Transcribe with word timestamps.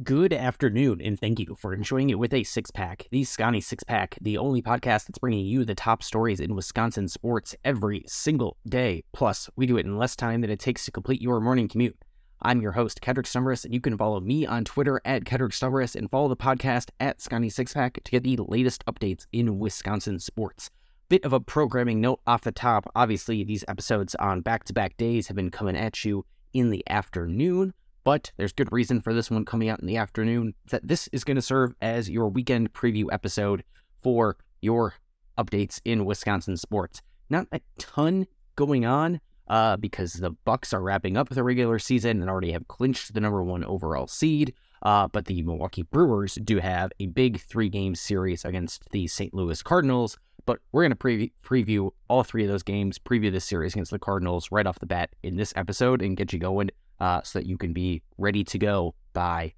Good 0.00 0.32
afternoon, 0.32 1.02
and 1.02 1.20
thank 1.20 1.38
you 1.38 1.54
for 1.54 1.74
enjoying 1.74 2.08
it 2.08 2.18
with 2.18 2.32
a 2.32 2.44
six 2.44 2.70
pack. 2.70 3.08
The 3.10 3.24
Sconnie 3.24 3.62
Six 3.62 3.84
Pack, 3.84 4.16
the 4.22 4.38
only 4.38 4.62
podcast 4.62 5.06
that's 5.06 5.18
bringing 5.18 5.44
you 5.44 5.66
the 5.66 5.74
top 5.74 6.02
stories 6.02 6.40
in 6.40 6.54
Wisconsin 6.54 7.08
sports 7.08 7.54
every 7.62 8.02
single 8.06 8.56
day. 8.66 9.04
Plus, 9.12 9.50
we 9.54 9.66
do 9.66 9.76
it 9.76 9.84
in 9.84 9.98
less 9.98 10.16
time 10.16 10.40
than 10.40 10.48
it 10.48 10.60
takes 10.60 10.86
to 10.86 10.90
complete 10.90 11.20
your 11.20 11.40
morning 11.40 11.68
commute. 11.68 11.98
I'm 12.40 12.62
your 12.62 12.72
host, 12.72 13.02
Kedrick 13.02 13.26
Stumbris, 13.26 13.66
and 13.66 13.74
you 13.74 13.82
can 13.82 13.98
follow 13.98 14.18
me 14.18 14.46
on 14.46 14.64
Twitter 14.64 14.98
at 15.04 15.24
Kedrick 15.24 15.52
Stumbris 15.52 15.94
and 15.94 16.10
follow 16.10 16.28
the 16.28 16.36
podcast 16.38 16.88
at 16.98 17.18
Sconnie 17.18 17.52
Six 17.52 17.74
Pack 17.74 18.02
to 18.02 18.10
get 18.10 18.22
the 18.22 18.38
latest 18.38 18.86
updates 18.86 19.26
in 19.30 19.58
Wisconsin 19.58 20.18
sports. 20.18 20.70
Bit 21.10 21.22
of 21.22 21.34
a 21.34 21.40
programming 21.40 22.00
note 22.00 22.20
off 22.26 22.40
the 22.40 22.50
top. 22.50 22.90
Obviously, 22.96 23.44
these 23.44 23.62
episodes 23.68 24.14
on 24.14 24.40
back 24.40 24.64
to 24.64 24.72
back 24.72 24.96
days 24.96 25.26
have 25.26 25.36
been 25.36 25.50
coming 25.50 25.76
at 25.76 26.02
you 26.02 26.24
in 26.54 26.70
the 26.70 26.82
afternoon 26.88 27.74
but 28.04 28.32
there's 28.36 28.52
good 28.52 28.72
reason 28.72 29.00
for 29.00 29.14
this 29.14 29.30
one 29.30 29.44
coming 29.44 29.68
out 29.68 29.80
in 29.80 29.86
the 29.86 29.96
afternoon 29.96 30.54
that 30.70 30.86
this 30.86 31.08
is 31.12 31.24
going 31.24 31.36
to 31.36 31.42
serve 31.42 31.74
as 31.80 32.10
your 32.10 32.28
weekend 32.28 32.72
preview 32.72 33.06
episode 33.12 33.64
for 34.02 34.36
your 34.60 34.94
updates 35.38 35.80
in 35.84 36.04
Wisconsin 36.04 36.56
sports. 36.56 37.02
Not 37.30 37.46
a 37.52 37.60
ton 37.78 38.26
going 38.56 38.84
on 38.84 39.20
uh, 39.48 39.76
because 39.76 40.14
the 40.14 40.30
Bucks 40.30 40.72
are 40.72 40.82
wrapping 40.82 41.16
up 41.16 41.28
the 41.28 41.42
regular 41.42 41.78
season 41.78 42.20
and 42.20 42.30
already 42.30 42.52
have 42.52 42.68
clinched 42.68 43.14
the 43.14 43.20
number 43.20 43.42
one 43.42 43.64
overall 43.64 44.06
seed. 44.06 44.54
Uh, 44.82 45.06
but 45.06 45.26
the 45.26 45.42
Milwaukee 45.42 45.82
Brewers 45.82 46.34
do 46.42 46.58
have 46.58 46.90
a 46.98 47.06
big 47.06 47.40
three 47.40 47.68
game 47.68 47.94
series 47.94 48.44
against 48.44 48.90
the 48.90 49.06
St. 49.06 49.32
Louis 49.32 49.62
Cardinals. 49.62 50.18
But 50.44 50.58
we're 50.72 50.82
going 50.82 50.90
to 50.90 50.96
pre- 50.96 51.32
preview 51.44 51.90
all 52.08 52.24
three 52.24 52.42
of 52.42 52.50
those 52.50 52.64
games, 52.64 52.98
preview 52.98 53.30
this 53.30 53.44
series 53.44 53.74
against 53.74 53.92
the 53.92 53.98
Cardinals 54.00 54.50
right 54.50 54.66
off 54.66 54.80
the 54.80 54.86
bat 54.86 55.10
in 55.22 55.36
this 55.36 55.52
episode 55.54 56.02
and 56.02 56.16
get 56.16 56.32
you 56.32 56.40
going 56.40 56.70
uh, 57.00 57.22
so 57.22 57.38
that 57.38 57.46
you 57.46 57.56
can 57.56 57.72
be 57.72 58.02
ready 58.18 58.44
to 58.44 58.58
go 58.58 58.94
by 59.12 59.54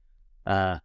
uh, 0.47 0.79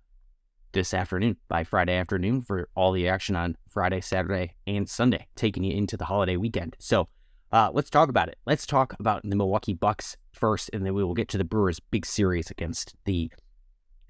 this 0.71 0.93
afternoon, 0.93 1.37
by 1.47 1.63
Friday 1.63 1.95
afternoon 1.95 2.41
for 2.41 2.69
all 2.75 2.91
the 2.91 3.07
action 3.07 3.35
on 3.35 3.57
Friday, 3.69 4.01
Saturday, 4.01 4.55
and 4.67 4.87
Sunday, 4.87 5.27
taking 5.35 5.63
you 5.63 5.75
into 5.75 5.97
the 5.97 6.05
holiday 6.05 6.37
weekend. 6.37 6.75
So 6.79 7.07
uh, 7.51 7.71
let's 7.73 7.89
talk 7.89 8.09
about 8.09 8.29
it. 8.29 8.37
Let's 8.45 8.65
talk 8.65 8.93
about 8.99 9.21
the 9.23 9.35
Milwaukee 9.35 9.73
Bucks 9.73 10.17
first, 10.33 10.69
and 10.73 10.85
then 10.85 10.93
we 10.93 11.03
will 11.03 11.15
get 11.15 11.29
to 11.29 11.37
the 11.37 11.43
Brewers' 11.43 11.79
big 11.79 12.05
series 12.05 12.51
against 12.51 12.95
the 13.05 13.31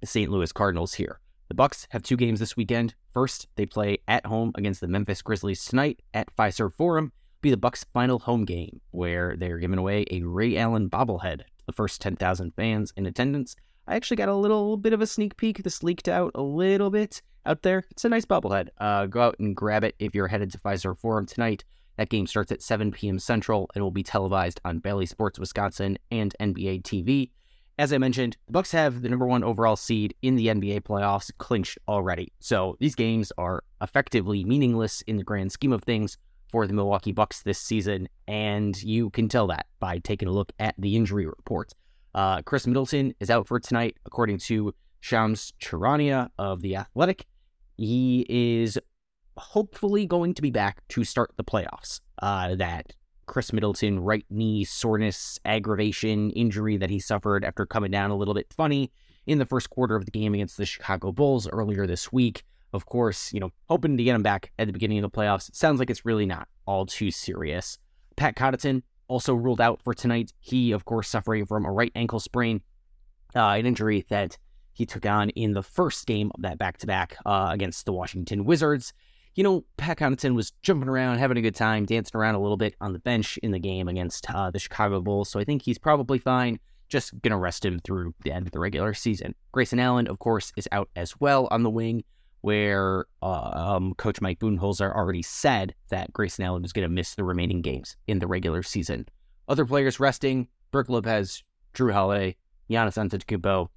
St. 0.03 0.29
Louis 0.29 0.51
Cardinals 0.51 0.95
here. 0.95 1.19
The 1.47 1.55
Bucks 1.55 1.87
have 1.91 2.03
two 2.03 2.17
games 2.17 2.39
this 2.39 2.55
weekend. 2.55 2.95
First, 3.13 3.47
they 3.55 3.65
play 3.65 3.97
at 4.07 4.25
home 4.25 4.51
against 4.55 4.81
the 4.81 4.87
Memphis 4.87 5.21
Grizzlies 5.21 5.65
tonight 5.65 6.01
at 6.13 6.35
Fiserv 6.35 6.73
Forum. 6.75 7.11
Be 7.41 7.49
the 7.49 7.57
Bucks' 7.57 7.85
final 7.93 8.19
home 8.19 8.45
game, 8.45 8.81
where 8.91 9.35
they 9.37 9.49
are 9.49 9.57
giving 9.57 9.79
away 9.79 10.05
a 10.11 10.21
Ray 10.21 10.57
Allen 10.57 10.89
bobblehead 10.89 11.41
the 11.69 11.73
first 11.73 12.01
10,000 12.01 12.51
fans 12.55 12.91
in 12.97 13.05
attendance. 13.05 13.55
I 13.87 13.95
actually 13.95 14.17
got 14.17 14.27
a 14.27 14.35
little 14.35 14.75
bit 14.75 14.91
of 14.91 15.01
a 15.01 15.07
sneak 15.07 15.37
peek. 15.37 15.61
This 15.61 15.83
leaked 15.83 16.07
out 16.07 16.31
a 16.33 16.41
little 16.41 16.89
bit 16.89 17.21
out 17.45 17.61
there. 17.61 17.85
It's 17.91 18.05
a 18.05 18.09
nice 18.09 18.25
bobblehead. 18.25 18.69
Uh, 18.79 19.05
go 19.05 19.21
out 19.21 19.35
and 19.39 19.55
grab 19.55 19.83
it 19.83 19.95
if 19.99 20.15
you're 20.15 20.27
headed 20.27 20.51
to 20.51 20.57
Fiserv 20.57 20.97
Forum 20.97 21.27
tonight. 21.27 21.63
That 21.97 22.09
game 22.09 22.25
starts 22.25 22.51
at 22.51 22.63
7 22.63 22.91
p.m. 22.91 23.19
Central 23.19 23.69
and 23.75 23.83
will 23.83 23.91
be 23.91 24.03
televised 24.03 24.59
on 24.65 24.79
Bally 24.79 25.05
Sports 25.05 25.37
Wisconsin 25.37 25.99
and 26.09 26.33
NBA 26.39 26.83
TV. 26.83 27.29
As 27.77 27.93
I 27.93 27.97
mentioned, 27.97 28.35
the 28.47 28.53
Bucks 28.53 28.71
have 28.71 29.01
the 29.01 29.09
number 29.09 29.25
one 29.25 29.43
overall 29.43 29.75
seed 29.75 30.15
in 30.21 30.35
the 30.35 30.47
NBA 30.47 30.81
playoffs 30.81 31.31
clinched 31.37 31.77
already. 31.87 32.33
So 32.39 32.75
these 32.79 32.95
games 32.95 33.31
are 33.37 33.63
effectively 33.81 34.43
meaningless 34.43 35.01
in 35.03 35.17
the 35.17 35.23
grand 35.23 35.51
scheme 35.51 35.71
of 35.71 35.83
things 35.83 36.17
for 36.49 36.67
the 36.67 36.73
Milwaukee 36.73 37.11
Bucks 37.11 37.43
this 37.43 37.59
season, 37.59 38.09
and 38.27 38.81
you 38.81 39.09
can 39.11 39.27
tell 39.27 39.47
that 39.47 39.67
by 39.79 39.99
taking 39.99 40.27
a 40.27 40.31
look 40.31 40.51
at 40.59 40.75
the 40.77 40.95
injury 40.95 41.25
report. 41.25 41.73
Uh, 42.13 42.41
Khris 42.41 42.65
Middleton 42.65 43.13
is 43.19 43.29
out 43.29 43.47
for 43.47 43.59
tonight, 43.59 43.97
according 44.05 44.39
to 44.39 44.73
Shams 44.99 45.53
Charania 45.61 46.29
of 46.37 46.61
The 46.61 46.75
Athletic. 46.75 47.25
He 47.77 48.25
is 48.27 48.77
hopefully 49.37 50.05
going 50.05 50.33
to 50.33 50.41
be 50.41 50.51
back 50.51 50.85
to 50.89 51.03
start 51.03 51.31
the 51.37 51.43
playoffs. 51.43 52.01
Uh, 52.21 52.55
that 52.55 52.93
Khris 53.27 53.53
Middleton 53.53 53.99
right 53.99 54.25
knee 54.29 54.65
soreness 54.65 55.39
aggravation 55.45 56.31
injury 56.31 56.77
that 56.77 56.89
he 56.89 56.99
suffered 56.99 57.45
after 57.45 57.65
coming 57.65 57.91
down 57.91 58.11
a 58.11 58.15
little 58.15 58.33
bit 58.33 58.51
funny 58.51 58.91
in 59.27 59.37
the 59.37 59.45
first 59.45 59.69
quarter 59.69 59.95
of 59.95 60.05
the 60.05 60.11
game 60.11 60.33
against 60.33 60.57
the 60.57 60.65
Chicago 60.65 61.11
Bulls 61.11 61.47
earlier 61.47 61.85
this 61.85 62.11
week 62.11 62.43
of 62.73 62.85
course, 62.85 63.33
you 63.33 63.39
know, 63.39 63.51
hoping 63.67 63.97
to 63.97 64.03
get 64.03 64.15
him 64.15 64.23
back 64.23 64.51
at 64.59 64.67
the 64.67 64.73
beginning 64.73 64.99
of 64.99 65.11
the 65.11 65.17
playoffs. 65.17 65.49
It 65.49 65.55
sounds 65.55 65.79
like 65.79 65.89
it's 65.89 66.05
really 66.05 66.25
not 66.25 66.47
all 66.65 66.85
too 66.85 67.11
serious. 67.11 67.77
Pat 68.15 68.35
Connaughton 68.35 68.83
also 69.07 69.33
ruled 69.33 69.61
out 69.61 69.81
for 69.81 69.93
tonight. 69.93 70.33
He, 70.39 70.71
of 70.71 70.85
course, 70.85 71.09
suffering 71.09 71.45
from 71.45 71.65
a 71.65 71.71
right 71.71 71.91
ankle 71.95 72.19
sprain, 72.19 72.61
uh, 73.35 73.49
an 73.49 73.65
injury 73.65 74.05
that 74.09 74.37
he 74.71 74.85
took 74.85 75.05
on 75.05 75.29
in 75.31 75.53
the 75.53 75.63
first 75.63 76.05
game 76.05 76.31
of 76.35 76.41
that 76.43 76.57
back 76.57 76.77
to 76.77 76.87
back 76.87 77.17
against 77.25 77.85
the 77.85 77.91
Washington 77.91 78.45
Wizards. 78.45 78.93
You 79.35 79.43
know, 79.43 79.65
Pat 79.77 79.97
Connaughton 79.97 80.35
was 80.35 80.51
jumping 80.63 80.89
around, 80.89 81.19
having 81.19 81.37
a 81.37 81.41
good 81.41 81.55
time, 81.55 81.85
dancing 81.85 82.17
around 82.17 82.35
a 82.35 82.39
little 82.39 82.57
bit 82.57 82.75
on 82.81 82.93
the 82.93 82.99
bench 82.99 83.37
in 83.37 83.51
the 83.51 83.59
game 83.59 83.87
against 83.87 84.29
uh, 84.33 84.51
the 84.51 84.59
Chicago 84.59 85.01
Bulls. 85.01 85.29
So 85.29 85.39
I 85.39 85.43
think 85.43 85.61
he's 85.61 85.77
probably 85.77 86.17
fine. 86.17 86.59
Just 86.87 87.19
going 87.21 87.31
to 87.31 87.37
rest 87.37 87.63
him 87.63 87.79
through 87.79 88.15
the 88.23 88.31
end 88.31 88.47
of 88.47 88.51
the 88.51 88.59
regular 88.59 88.93
season. 88.93 89.35
Grayson 89.51 89.79
Allen, 89.79 90.07
of 90.07 90.19
course, 90.19 90.51
is 90.57 90.67
out 90.71 90.89
as 90.95 91.19
well 91.19 91.47
on 91.51 91.63
the 91.63 91.69
wing 91.69 92.03
where 92.41 93.05
uh, 93.21 93.51
um, 93.53 93.93
Coach 93.95 94.21
Mike 94.21 94.39
Budenholzer 94.39 94.93
already 94.95 95.21
said 95.21 95.75
that 95.89 96.13
Grayson 96.13 96.45
Allen 96.45 96.61
was 96.61 96.73
going 96.73 96.87
to 96.87 96.93
miss 96.93 97.15
the 97.15 97.23
remaining 97.23 97.61
games 97.61 97.97
in 98.07 98.19
the 98.19 98.27
regular 98.27 98.63
season. 98.63 99.05
Other 99.47 99.65
players 99.65 99.99
resting: 99.99 100.47
Brook 100.71 100.89
Lopez, 100.89 101.43
Jrue 101.73 101.93
Holiday, 101.93 102.35
Giannis 102.69 102.97
Antetokounmpo. 102.97 103.67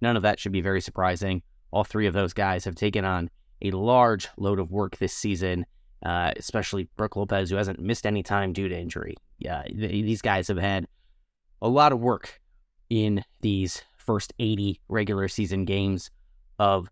None 0.00 0.16
of 0.16 0.22
that 0.22 0.38
should 0.38 0.52
be 0.52 0.60
very 0.60 0.80
surprising. 0.80 1.42
All 1.70 1.84
three 1.84 2.06
of 2.06 2.14
those 2.14 2.32
guys 2.32 2.64
have 2.64 2.74
taken 2.74 3.04
on 3.04 3.30
a 3.60 3.72
large 3.72 4.28
load 4.36 4.58
of 4.58 4.70
work 4.70 4.96
this 4.98 5.12
season, 5.12 5.66
uh, 6.04 6.32
especially 6.36 6.88
Brook 6.96 7.16
Lopez, 7.16 7.50
who 7.50 7.56
hasn't 7.56 7.80
missed 7.80 8.06
any 8.06 8.22
time 8.22 8.52
due 8.52 8.68
to 8.68 8.78
injury. 8.78 9.16
Yeah, 9.38 9.62
th- 9.62 9.90
these 9.90 10.22
guys 10.22 10.48
have 10.48 10.58
had 10.58 10.86
a 11.60 11.68
lot 11.68 11.92
of 11.92 12.00
work 12.00 12.40
in 12.88 13.24
these 13.40 13.82
first 13.96 14.32
80 14.38 14.80
regular 14.88 15.28
season 15.28 15.64
games 15.64 16.10
of 16.58 16.88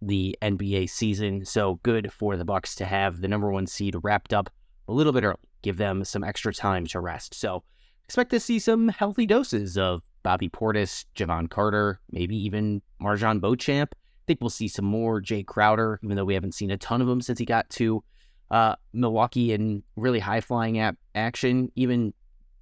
the 0.00 0.36
NBA 0.42 0.90
season. 0.90 1.44
So 1.44 1.80
good 1.82 2.12
for 2.12 2.36
the 2.36 2.44
Bucks 2.44 2.74
to 2.76 2.84
have 2.84 3.20
the 3.20 3.28
number 3.28 3.50
one 3.50 3.66
seed 3.66 3.96
wrapped 4.02 4.32
up 4.32 4.50
a 4.86 4.92
little 4.92 5.12
bit 5.12 5.24
early, 5.24 5.36
give 5.62 5.76
them 5.76 6.04
some 6.04 6.24
extra 6.24 6.52
time 6.52 6.86
to 6.86 7.00
rest. 7.00 7.34
So 7.34 7.62
expect 8.04 8.30
to 8.30 8.40
see 8.40 8.58
some 8.58 8.88
healthy 8.88 9.26
doses 9.26 9.76
of 9.76 10.02
Bobby 10.22 10.48
Portis, 10.48 11.04
Jevon 11.14 11.50
Carter, 11.50 12.00
maybe 12.10 12.36
even 12.36 12.82
MarJon 13.02 13.40
Beauchamp. 13.40 13.94
I 13.94 14.22
think 14.26 14.40
we'll 14.40 14.50
see 14.50 14.68
some 14.68 14.84
more 14.84 15.20
Jae 15.20 15.46
Crowder, 15.46 16.00
even 16.02 16.16
though 16.16 16.24
we 16.24 16.34
haven't 16.34 16.54
seen 16.54 16.70
a 16.70 16.76
ton 16.76 17.00
of 17.00 17.08
him 17.08 17.20
since 17.20 17.38
he 17.38 17.44
got 17.44 17.68
to 17.70 18.02
uh, 18.50 18.76
Milwaukee 18.92 19.52
in 19.52 19.82
really 19.96 20.18
high 20.18 20.40
flying 20.40 20.78
app 20.78 20.96
action. 21.14 21.70
Even 21.76 22.12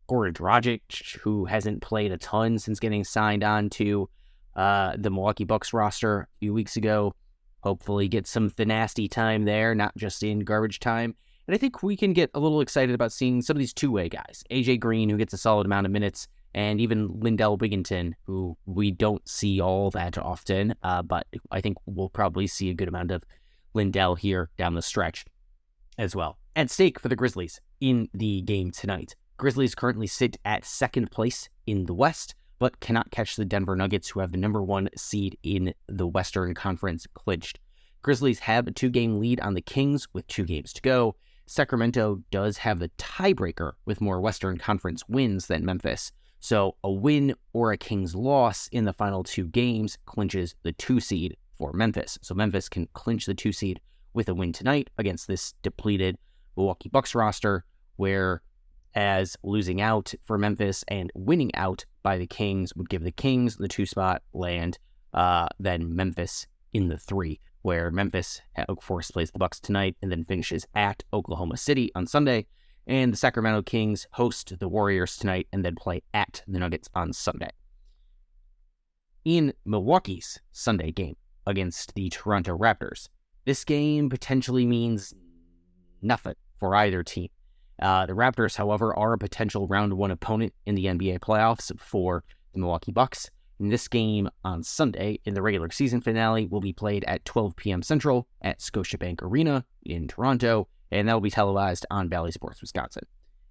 Goran 0.09 0.33
Dragic, 0.33 1.17
who 1.19 1.45
hasn't 1.45 1.83
played 1.83 2.13
a 2.13 2.19
ton 2.19 2.59
since 2.59 2.79
getting 2.79 3.05
signed 3.05 3.43
on 3.43 3.71
to 3.71 4.09
uh, 4.55 4.95
the 4.97 5.11
Milwaukee 5.11 5.45
Bucks 5.45 5.73
roster 5.73 6.21
a 6.21 6.39
few 6.39 6.55
weeks 6.55 6.77
ago 6.77 7.15
hopefully 7.61 8.09
get 8.09 8.27
some 8.27 8.51
nasty 8.59 9.09
time 9.09 9.45
there, 9.45 9.75
not 9.75 9.97
just 9.97 10.23
in 10.23 10.41
garbage 10.41 10.81
time. 10.81 11.15
And 11.47 11.55
I 11.55 11.59
think 11.59 11.83
we 11.83 11.97
can 11.97 12.13
get 12.13 12.31
a 12.35 12.41
little 12.41 12.61
excited 12.61 12.95
about 12.95 13.13
seeing 13.13 13.41
some 13.41 13.57
of 13.57 13.61
these 13.61 13.73
two 13.73 13.93
way 13.93 14.09
guys. 14.09 14.43
AJ 14.51 14.81
Green, 14.81 15.09
who 15.09 15.17
gets 15.17 15.33
a 15.33 15.39
solid 15.39 15.67
amount 15.67 15.87
of 15.87 15.93
minutes, 15.93 16.27
and 16.55 16.81
even 16.81 17.21
Lindell 17.21 17.59
Wigginton, 17.59 18.15
who 18.25 18.57
we 18.65 18.91
don't 18.91 19.27
see 19.29 19.61
all 19.61 19.91
that 19.91 20.19
often, 20.19 20.75
uh, 20.83 21.03
but 21.03 21.27
I 21.51 21.61
think 21.61 21.77
we'll 21.87 22.09
probably 22.09 22.47
see 22.47 22.71
a 22.71 22.75
good 22.75 22.89
amount 22.89 23.11
of 23.11 23.23
Lindell 23.75 24.15
here 24.15 24.49
down 24.57 24.75
the 24.75 24.83
stretch 24.83 25.25
as 25.99 26.17
well. 26.17 26.39
At 26.57 26.71
stake 26.71 26.99
for 26.99 27.09
the 27.09 27.17
Grizzlies 27.17 27.61
in 27.81 28.09
the 28.15 28.41
game 28.41 28.71
tonight. 28.71 29.15
Grizzlies 29.37 29.75
currently 29.75 30.07
sit 30.07 30.39
at 30.45 30.65
second 30.65 31.11
place 31.11 31.51
in 31.67 31.85
the 31.85 31.95
West 31.95 32.35
but 32.59 32.81
cannot 32.81 33.11
catch 33.11 33.37
the 33.37 33.45
Denver 33.45 33.77
Nuggets, 33.77 34.09
who 34.09 34.21
have 34.21 34.33
the 34.33 34.39
number 34.39 34.63
one 34.63 34.89
seed 34.97 35.39
in 35.43 35.75
the 35.89 36.07
Western 36.07 36.55
Conference 36.55 37.07
clinched. 37.15 37.59
Grizzlies 38.03 38.41
have 38.41 38.67
a 38.67 38.71
two 38.71 38.89
game 38.89 39.19
lead 39.19 39.41
on 39.41 39.55
the 39.55 39.61
Kings 39.61 40.07
with 40.13 40.27
two 40.27 40.45
games 40.45 40.73
to 40.73 40.83
go. 40.83 41.17
Sacramento 41.47 42.23
does 42.31 42.59
have 42.59 42.79
the 42.79 42.91
tiebreaker 42.99 43.73
with 43.85 44.01
more 44.01 44.21
Western 44.21 44.59
Conference 44.59 45.03
wins 45.09 45.47
than 45.47 45.65
Memphis. 45.65 46.13
So 46.41 46.77
a 46.85 46.91
win 46.91 47.35
or 47.53 47.73
a 47.73 47.79
Kings 47.79 48.15
loss 48.15 48.69
in 48.73 48.85
the 48.85 48.93
final 48.93 49.25
two 49.25 49.47
games 49.47 49.99
clinches 50.07 50.55
the 50.63 50.73
two 50.73 51.01
seed 51.01 51.37
for 51.57 51.73
Memphis. 51.73 52.19
So 52.23 52.35
Memphis 52.35 52.69
can 52.69 52.89
clinch 52.93 53.27
the 53.27 53.35
two 53.35 53.53
seed 53.53 53.81
with 54.13 54.29
a 54.29 54.35
win 54.35 54.53
tonight 54.53 54.91
against 54.99 55.27
this 55.27 55.55
depleted 55.63 56.19
Milwaukee 56.57 56.89
Bucks 56.89 57.15
roster, 57.15 57.65
where 57.97 58.43
as 58.95 59.37
losing 59.43 59.81
out 59.81 60.15
for 60.25 60.39
Memphis 60.39 60.85
and 60.89 61.13
winning 61.15 61.55
out 61.55 61.85
by 62.07 62.19
the 62.19 62.27
Kings 62.29 62.73
would 62.77 62.89
give 62.89 63.03
the 63.03 63.11
Kings 63.11 63.57
the 63.57 63.67
two 63.67 63.85
spot 63.85 64.23
land, 64.33 64.79
uh, 65.13 65.49
then 65.59 65.97
Memphis 65.97 66.47
in 66.73 66.87
the 66.87 66.97
three, 66.97 67.41
where 67.63 67.91
Memphis, 67.91 68.41
at 68.55 68.71
Oak 68.71 68.81
Forest 68.81 69.13
plays 69.13 69.33
the 69.33 69.41
Bucks 69.41 69.59
tonight 69.59 69.97
and 70.01 70.13
then 70.13 70.25
finishes 70.25 70.65
at 70.73 71.03
Oklahoma 71.13 71.57
City 71.57 71.91
on 71.97 72.07
Sunday. 72.07 72.47
And 72.87 73.13
the 73.13 73.17
Sacramento 73.17 73.63
Kings 73.63 74.07
host 74.13 74.57
the 74.61 74.69
Warriors 74.69 75.17
tonight 75.17 75.49
and 75.53 75.65
then 75.65 75.75
play 75.75 76.01
at 76.15 76.45
the 76.47 76.61
Nuggets 76.61 76.89
on 76.95 77.13
Sunday. 77.13 77.51
in 79.27 79.53
Milwaukee's 79.65 80.41
Sunday 80.53 80.93
game 80.93 81.17
against 81.47 81.97
the 81.97 82.09
Toronto 82.11 82.57
Raptors. 82.57 83.09
This 83.45 83.65
game 83.65 84.09
potentially 84.09 84.65
means 84.65 85.13
nothing 86.01 86.37
for 86.61 86.77
either 86.77 87.03
team. 87.03 87.29
Uh, 87.81 88.07
the 88.07 88.15
Raptors, 88.15 88.57
however, 88.57 88.97
are 88.97 89.13
a 89.13 89.19
potential 89.19 89.67
round 89.67 89.93
one 89.93 90.11
opponent 90.11 90.55
in 90.65 90.75
the 90.75 90.87
NBA 90.87 91.21
playoffs 91.21 91.71
for 91.79 92.25
the 92.53 92.61
Milwaukee 92.61 92.93
Bucks. 92.93 93.31
And 93.59 93.73
this 93.73 93.89
game 93.89 94.29
on 94.45 94.63
Sunday 94.63 95.21
in 95.25 95.35
the 95.35 95.43
regular 95.43 95.71
season 95.71 96.01
finale 96.01 96.47
will 96.47 96.61
be 96.61 96.73
played 96.73 97.05
at 97.05 97.25
12 97.25 97.57
p.m. 97.57 97.83
Central 97.83 98.29
at 98.43 98.61
Scotiabank 98.61 99.23
Arena 99.23 99.65
in 99.85 100.09
Toronto, 100.09 100.69
and 100.91 101.09
that 101.09 101.15
will 101.15 101.21
be 101.21 101.31
televised 101.31 101.87
on 101.91 102.09
Bally 102.09 102.33
Sports 102.33 102.61
Wisconsin. 102.61 103.05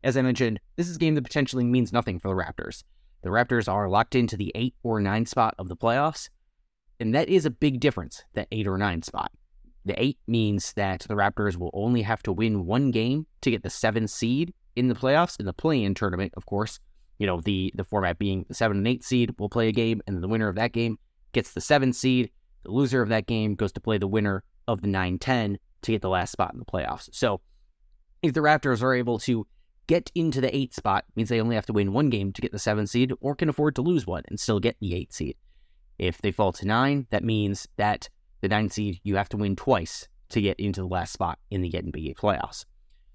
As 0.03 0.15
I 0.15 0.21
mentioned, 0.21 0.59
this 0.75 0.87
is 0.87 0.97
a 0.97 0.99
game 0.99 1.15
that 1.15 1.23
potentially 1.23 1.63
means 1.63 1.91
nothing 1.91 2.19
for 2.19 2.27
the 2.27 2.35
Raptors. 2.35 2.83
The 3.23 3.29
Raptors 3.29 3.71
are 3.71 3.89
locked 3.89 4.13
into 4.13 4.37
the 4.37 4.51
8 4.53 4.75
or 4.83 5.01
9 5.01 5.25
spot 5.25 5.55
of 5.57 5.67
the 5.67 5.75
playoffs, 5.75 6.29
and 6.99 7.13
that 7.15 7.27
is 7.27 7.45
a 7.45 7.49
big 7.49 7.79
difference, 7.79 8.23
that 8.35 8.47
8 8.51 8.67
or 8.67 8.77
9 8.77 9.01
spot. 9.01 9.31
The 9.85 10.01
8 10.01 10.17
means 10.27 10.73
that 10.73 11.01
the 11.01 11.13
Raptors 11.13 11.57
will 11.57 11.71
only 11.73 12.01
have 12.01 12.23
to 12.23 12.33
win 12.33 12.65
one 12.65 12.91
game 12.91 13.27
to 13.41 13.51
get 13.51 13.63
the 13.63 13.69
7 13.69 14.07
seed 14.07 14.53
in 14.75 14.87
the 14.87 14.95
playoffs, 14.95 15.39
in 15.39 15.45
the 15.45 15.53
play 15.53 15.83
in 15.83 15.93
tournament, 15.93 16.33
of 16.35 16.45
course. 16.45 16.79
You 17.19 17.27
know, 17.27 17.39
the, 17.39 17.71
the 17.75 17.83
format 17.83 18.17
being 18.17 18.45
the 18.47 18.55
7 18.55 18.75
and 18.75 18.87
8 18.87 19.03
seed 19.03 19.35
will 19.39 19.49
play 19.49 19.67
a 19.67 19.71
game, 19.71 20.01
and 20.07 20.21
the 20.21 20.27
winner 20.27 20.49
of 20.49 20.55
that 20.55 20.73
game 20.73 20.97
gets 21.33 21.53
the 21.53 21.61
7 21.61 21.93
seed. 21.93 22.31
The 22.63 22.71
loser 22.71 23.01
of 23.01 23.09
that 23.09 23.27
game 23.27 23.55
goes 23.55 23.71
to 23.73 23.79
play 23.79 23.97
the 23.97 24.07
winner 24.07 24.43
of 24.67 24.81
the 24.81 24.87
9 24.87 25.19
10 25.19 25.59
to 25.83 25.91
get 25.91 26.01
the 26.01 26.09
last 26.09 26.31
spot 26.31 26.53
in 26.53 26.59
the 26.59 26.65
playoffs. 26.65 27.09
So 27.13 27.41
if 28.23 28.33
the 28.33 28.39
Raptors 28.39 28.81
are 28.81 28.93
able 28.93 29.19
to 29.19 29.45
get 29.87 30.11
into 30.15 30.41
the 30.41 30.53
8 30.55 30.73
spot, 30.73 31.05
means 31.15 31.29
they 31.29 31.39
only 31.39 31.55
have 31.55 31.67
to 31.67 31.73
win 31.73 31.93
one 31.93 32.09
game 32.09 32.33
to 32.33 32.41
get 32.41 32.51
the 32.51 32.59
7 32.59 32.87
seed, 32.87 33.13
or 33.21 33.35
can 33.35 33.49
afford 33.49 33.75
to 33.75 33.83
lose 33.83 34.07
one 34.07 34.23
and 34.27 34.39
still 34.39 34.59
get 34.59 34.77
the 34.79 34.95
8 34.95 35.13
seed. 35.13 35.35
If 35.99 36.21
they 36.21 36.31
fall 36.31 36.51
to 36.53 36.65
9, 36.65 37.07
that 37.11 37.23
means 37.23 37.67
that 37.77 38.09
the 38.41 38.47
9 38.47 38.69
seed, 38.69 38.99
you 39.03 39.15
have 39.15 39.29
to 39.29 39.37
win 39.37 39.55
twice 39.55 40.07
to 40.29 40.41
get 40.41 40.59
into 40.59 40.81
the 40.81 40.87
last 40.87 41.13
spot 41.13 41.39
in 41.49 41.61
the 41.61 41.71
NBA 41.71 42.15
playoffs. 42.15 42.65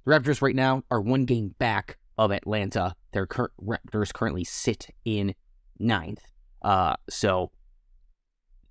The 0.04 0.12
Raptors 0.12 0.42
right 0.42 0.54
now 0.54 0.82
are 0.90 1.00
one 1.00 1.24
game 1.24 1.54
back 1.58 1.98
of 2.16 2.30
Atlanta. 2.30 2.94
Their 3.12 3.26
cur- 3.26 3.52
Raptors 3.62 4.12
currently 4.12 4.44
sit 4.44 4.88
in 5.04 5.34
ninth. 5.78 6.22
Uh, 6.62 6.96
so 7.08 7.50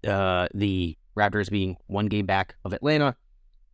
uh, 0.08 0.48
the 0.54 0.98
Raptors 1.18 1.50
being 1.50 1.78
one 1.88 2.08
game 2.08 2.26
back 2.26 2.56
of 2.64 2.74
Atlanta, 2.74 3.16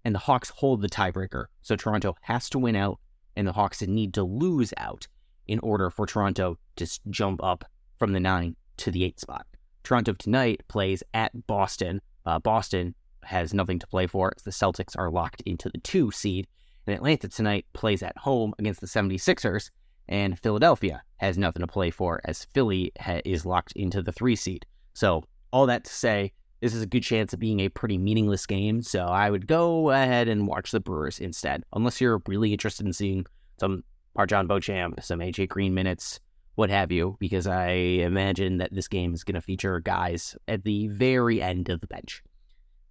and 0.04 0.16
the 0.16 0.20
Hawks 0.20 0.50
hold 0.50 0.82
the 0.82 0.90
tiebreaker. 0.90 1.46
So 1.62 1.76
Toronto 1.76 2.16
has 2.22 2.50
to 2.50 2.60
win 2.60 2.76
out, 2.76 3.00
and 3.36 3.48
the 3.48 3.54
Hawks 3.54 3.82
need 3.82 4.14
to 4.16 4.24
lose 4.24 4.74
out 4.78 5.08
in 5.48 5.60
order 5.60 5.90
for 5.90 6.06
Toronto 6.06 6.58
to 6.78 7.00
jump 7.10 7.44
up 7.44 7.66
from 7.98 8.14
the 8.14 8.20
nine 8.20 8.56
to 8.78 8.92
the 8.92 9.04
eight 9.04 9.20
spot. 9.20 9.46
Toronto 9.84 10.14
tonight 10.14 10.62
plays 10.68 11.04
at 11.14 11.48
Boston. 11.48 12.02
Uh, 12.26 12.40
Boston 12.40 12.96
has 13.24 13.54
nothing 13.54 13.80
to 13.80 13.88
play 13.88 14.08
for 14.08 14.34
the 14.44 14.52
Celtics 14.52 14.98
are 14.98 15.10
locked 15.10 15.42
into 15.46 15.70
the 15.70 15.80
two 15.80 16.12
seed. 16.12 16.48
And 16.88 16.96
Atlanta 16.96 17.28
tonight 17.28 17.66
plays 17.74 18.04
at 18.04 18.18
home 18.18 18.54
against 18.60 18.82
the 18.82 18.88
76ers. 18.88 19.72
And 20.08 20.40
Philadelphia 20.40 21.02
has 21.18 21.38
nothing 21.38 21.62
to 21.62 21.68
play 21.68 21.90
for 21.90 22.22
as 22.26 22.46
Philly 22.54 22.92
ha- 23.00 23.22
is 23.26 23.46
locked 23.46 23.74
into 23.74 24.04
the 24.04 24.12
three 24.12 24.36
seed. 24.36 24.66
So, 24.94 25.24
all 25.52 25.66
that 25.66 25.86
to 25.86 25.94
say, 25.94 26.32
this 26.62 26.76
is 26.76 26.84
a 26.84 26.88
good 26.88 27.02
chance 27.02 27.34
of 27.34 27.40
being 27.40 27.60
a 27.62 27.70
pretty 27.70 27.98
meaningless 27.98 28.46
game. 28.46 28.84
So, 28.84 29.06
I 29.06 29.32
would 29.32 29.48
go 29.48 29.90
ahead 29.90 30.28
and 30.28 30.48
watch 30.48 30.70
the 30.70 30.80
Brewers 30.80 31.18
instead, 31.18 31.64
unless 31.74 32.00
you're 32.00 32.22
really 32.28 32.52
interested 32.54 32.86
in 32.86 32.94
seeing 32.94 33.26
some 33.60 33.84
MarJon 34.16 34.48
Beauchamp, 34.48 35.02
some 35.02 35.20
AJ 35.20 35.50
Green 35.50 35.74
minutes, 35.74 36.20
what 36.56 36.70
have 36.70 36.92
you, 36.92 37.18
because 37.20 37.48
I 37.48 37.70
imagine 37.70 38.58
that 38.58 38.74
this 38.74 38.88
game 38.88 39.14
is 39.14 39.24
going 39.24 39.36
to 39.36 39.42
feature 39.42 39.80
guys 39.80 40.36
at 40.48 40.64
the 40.64 40.88
very 40.88 41.42
end 41.42 41.70
of 41.70 41.82
the 41.82 41.88
bench. 41.88 42.24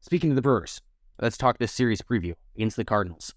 Speaking 0.00 0.30
of 0.30 0.36
the 0.36 0.42
Brewers, 0.42 0.80
let's 1.20 1.38
talk 1.38 1.58
this 1.58 1.72
series 1.72 2.02
preview 2.02 2.34
against 2.54 2.76
the 2.76 2.84
Cardinals. 2.84 3.34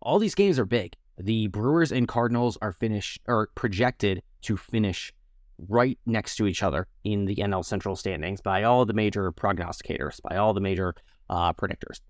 All 0.00 0.18
these 0.18 0.34
games 0.34 0.58
are 0.58 0.64
big. 0.64 0.94
The 1.18 1.48
Brewers 1.48 1.92
and 1.92 2.08
Cardinals 2.08 2.56
are 2.60 2.72
finished 2.72 3.20
or 3.26 3.50
projected 3.54 4.22
to 4.42 4.56
finish 4.56 5.12
right 5.68 5.98
next 6.06 6.36
to 6.36 6.46
each 6.46 6.62
other 6.62 6.86
in 7.04 7.26
the 7.26 7.36
NL 7.36 7.64
Central 7.64 7.96
standings 7.96 8.40
by 8.40 8.62
all 8.62 8.84
the 8.84 8.92
major 8.92 9.32
prognosticators, 9.32 10.20
by 10.22 10.36
all 10.36 10.54
the 10.54 10.60
major 10.60 10.94
uh, 11.30 11.52
predictors, 11.52 12.00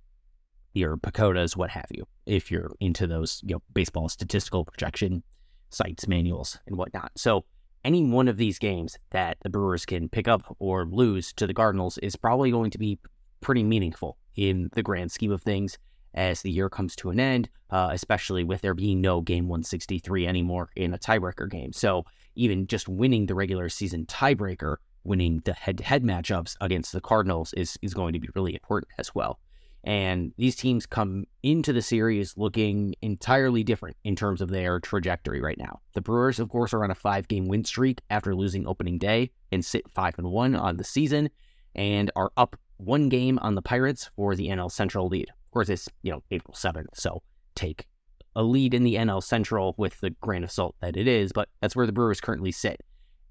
your 0.73 0.97
PECOTAs, 0.97 1.57
what 1.57 1.71
have 1.71 1.87
you, 1.91 2.07
if 2.27 2.51
you're 2.51 2.73
into 2.81 3.07
those 3.07 3.41
you 3.45 3.55
know 3.55 3.63
baseball 3.73 4.09
statistical 4.09 4.65
projection 4.65 5.23
sites, 5.71 6.07
manuals, 6.07 6.59
and 6.67 6.77
whatnot. 6.77 7.13
So 7.17 7.45
any 7.87 8.03
one 8.03 8.27
of 8.27 8.37
these 8.37 8.59
games 8.59 8.99
that 9.11 9.39
the 9.43 9.49
Brewers 9.49 9.87
can 9.87 10.09
pick 10.09 10.27
up 10.27 10.57
or 10.59 10.85
lose 10.85 11.33
to 11.35 11.47
the 11.47 11.55
Cardinals 11.55 11.99
is 11.99 12.17
probably 12.17 12.51
going 12.51 12.73
to 12.73 12.79
be 12.79 12.99
pretty 13.41 13.63
meaningful 13.63 14.19
in 14.35 14.69
the 14.73 14.83
grand 14.83 15.13
scheme 15.13 15.31
of 15.31 15.41
things 15.43 15.79
as 16.13 16.43
the 16.43 16.51
year 16.51 16.69
comes 16.69 16.97
to 16.97 17.11
an 17.11 17.21
end, 17.21 17.49
uh, 17.71 17.91
especially 17.93 18.43
with 18.43 18.61
there 18.61 18.75
being 18.75 19.01
no 19.01 19.21
game 19.21 19.47
163 19.47 20.27
anymore 20.27 20.71
in 20.75 20.93
a 20.95 20.99
tiebreaker 20.99 21.49
game. 21.49 21.73
So 21.73 22.05
even 22.35 22.67
just 22.67 22.89
winning 22.89 23.27
the 23.27 23.37
regular 23.37 23.69
season 23.69 24.05
tiebreaker, 24.07 24.77
winning 25.05 25.43
the 25.45 25.53
head-to-head 25.53 26.03
matchups 26.03 26.57
against 26.61 26.91
the 26.93 27.01
Cardinals 27.01 27.53
is 27.53 27.79
is 27.83 27.95
going 27.95 28.15
to 28.15 28.19
be 28.19 28.29
really 28.35 28.55
important 28.55 28.91
as 28.99 29.15
well. 29.15 29.39
And 29.87 30.33
these 30.37 30.57
teams 30.57 30.85
come 30.85 31.27
into 31.45 31.73
the 31.73 31.81
series 31.81 32.37
looking 32.37 32.97
entirely 33.03 33.63
different 33.63 33.97
in 34.03 34.17
terms 34.17 34.41
of 34.41 34.51
their 34.51 34.81
trajectory 34.81 35.41
right 35.41 35.57
now. 35.57 35.79
The 35.95 36.01
Brewers, 36.01 36.41
of 36.41 36.49
course, 36.49 36.75
are 36.75 36.83
on 36.83 36.91
a 36.91 36.95
five-game 36.97 37.47
win 37.47 37.65
streak 37.65 38.01
after 38.11 38.35
losing 38.35 38.67
opening 38.67 38.99
day 38.99 39.31
and 39.53 39.65
sit 39.65 39.89
five 39.95 40.19
and 40.19 40.33
one 40.33 40.57
on 40.57 40.77
the 40.77 40.85
season, 40.85 41.31
and 41.77 42.11
are 42.17 42.33
up 42.37 42.57
one 42.79 43.09
game 43.09 43.39
on 43.39 43.55
the 43.55 43.63
Pirates 43.63 44.11
for 44.17 44.35
the 44.35 44.49
NL 44.49 44.73
Central 44.73 45.07
lead. 45.07 45.29
Of 45.29 45.51
course, 45.53 45.69
it's 45.69 45.89
you 46.03 46.11
know 46.11 46.23
April 46.33 46.55
seventh, 46.57 46.91
so 46.95 47.23
take 47.55 47.87
a 48.35 48.43
lead 48.43 48.75
in 48.75 48.83
the 48.83 48.97
NL 48.97 49.23
Central 49.23 49.77
with 49.79 50.01
the 50.01 50.11
grain 50.11 50.43
of 50.43 50.51
salt 50.51 50.75
that 50.81 50.97
it 50.97 51.07
is, 51.07 51.33
but 51.33 51.49
that's 51.61 51.77
where 51.77 51.87
the 51.87 51.93
Brewers 51.93 52.21
currently 52.21 52.51
sit. 52.51 52.81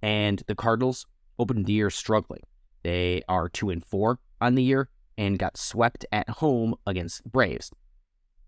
And 0.01 0.41
the 0.47 0.55
Cardinals 0.55 1.05
opened 1.37 1.65
the 1.65 1.73
year 1.73 1.89
struggling. 1.89 2.43
They 2.83 3.23
are 3.27 3.49
two 3.49 3.71
and 3.71 3.83
four 3.83 4.19
on 4.39 4.55
the 4.55 4.63
year 4.63 4.89
and 5.17 5.39
got 5.39 5.57
swept 5.57 6.05
at 6.11 6.29
home 6.29 6.75
against 6.85 7.23
the 7.23 7.29
Braves 7.29 7.71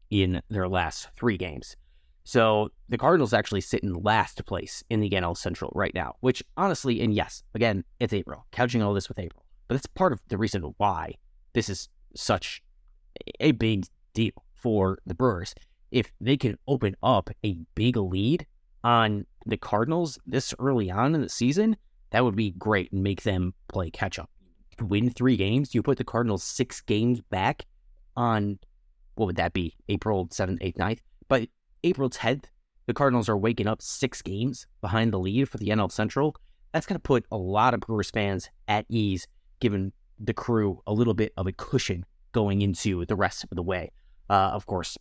in 0.10 0.42
their 0.50 0.68
last 0.68 1.10
three 1.16 1.38
games. 1.38 1.76
So 2.24 2.70
the 2.90 2.98
Cardinals 2.98 3.34
actually 3.34 3.62
sit 3.62 3.84
in 3.84 3.94
last 3.94 4.46
place 4.46 4.84
in 4.90 5.00
the 5.00 5.10
NL 5.10 5.38
Central 5.38 5.72
right 5.74 5.94
now, 5.94 6.16
which 6.20 6.44
honestly, 6.58 7.02
and 7.02 7.14
yes, 7.14 7.44
again, 7.56 7.86
it's 8.00 8.14
April, 8.14 8.46
couching 8.52 8.82
all 8.82 8.94
this 8.94 9.08
with 9.08 9.20
April, 9.20 9.46
but 9.68 9.76
that's 9.76 9.86
part 9.86 10.12
of 10.12 10.20
the 10.28 10.38
reason 10.38 10.74
why 10.78 11.16
this 11.54 11.70
is 11.70 11.88
such 12.16 12.62
a 13.40 13.52
big 13.54 13.86
deal 14.14 14.32
for 14.54 14.98
the 15.06 15.16
Brewers. 15.16 15.56
If 15.90 16.12
they 16.20 16.36
can 16.36 16.58
open 16.68 16.98
up 17.02 17.30
a 17.46 17.60
big 17.76 17.96
lead 17.96 18.46
on 18.84 19.26
the 19.46 19.58
Cardinals 19.58 20.20
this 20.26 20.54
early 20.60 20.92
on 20.92 21.16
in 21.16 21.22
the 21.22 21.30
season, 21.30 21.78
that 22.10 22.26
would 22.26 22.36
be 22.36 22.52
great 22.52 22.92
and 22.92 23.04
make 23.04 23.24
them 23.24 23.54
play 23.70 23.90
catch 23.90 24.20
up 24.20 24.30
win 24.82 25.10
three 25.10 25.38
games, 25.38 25.74
you 25.74 25.82
put 25.82 25.98
the 25.98 26.04
Cardinals 26.04 26.44
six 26.44 26.82
games 26.82 27.22
back 27.22 27.66
on 28.16 28.60
what 29.16 29.26
would 29.26 29.36
that 29.38 29.54
be? 29.54 29.76
April 29.90 30.28
7th, 30.28 30.62
8th, 30.62 30.78
9th. 30.78 31.00
But 31.28 31.50
April 31.84 32.10
10th, 32.10 32.46
the 32.86 32.94
Cardinals 32.94 33.28
are 33.28 33.38
waking 33.38 33.68
up 33.68 33.82
six 33.82 34.22
games 34.22 34.68
behind 34.82 35.12
the 35.12 35.20
lead 35.20 35.50
for 35.50 35.58
the 35.58 35.68
NL 35.68 35.92
Central. 35.92 36.36
That's 36.72 36.86
going 36.86 36.96
to 36.96 37.04
put 37.04 37.26
a 37.32 37.38
lot 37.38 37.74
of 37.74 37.80
Brewers 37.82 38.12
fans 38.12 38.50
at 38.68 38.86
ease, 38.90 39.28
giving 39.60 39.92
the 40.20 40.34
crew 40.34 40.82
a 40.88 40.94
little 40.94 41.14
bit 41.14 41.34
of 41.38 41.48
a 41.48 41.52
cushion 41.52 42.06
going 42.32 42.62
into 42.62 43.06
the 43.06 43.16
rest 43.16 43.44
of 43.44 43.50
the 43.52 43.64
way. 43.64 43.92
Uh, 44.30 44.52
of 44.54 44.66
course, 44.66 44.98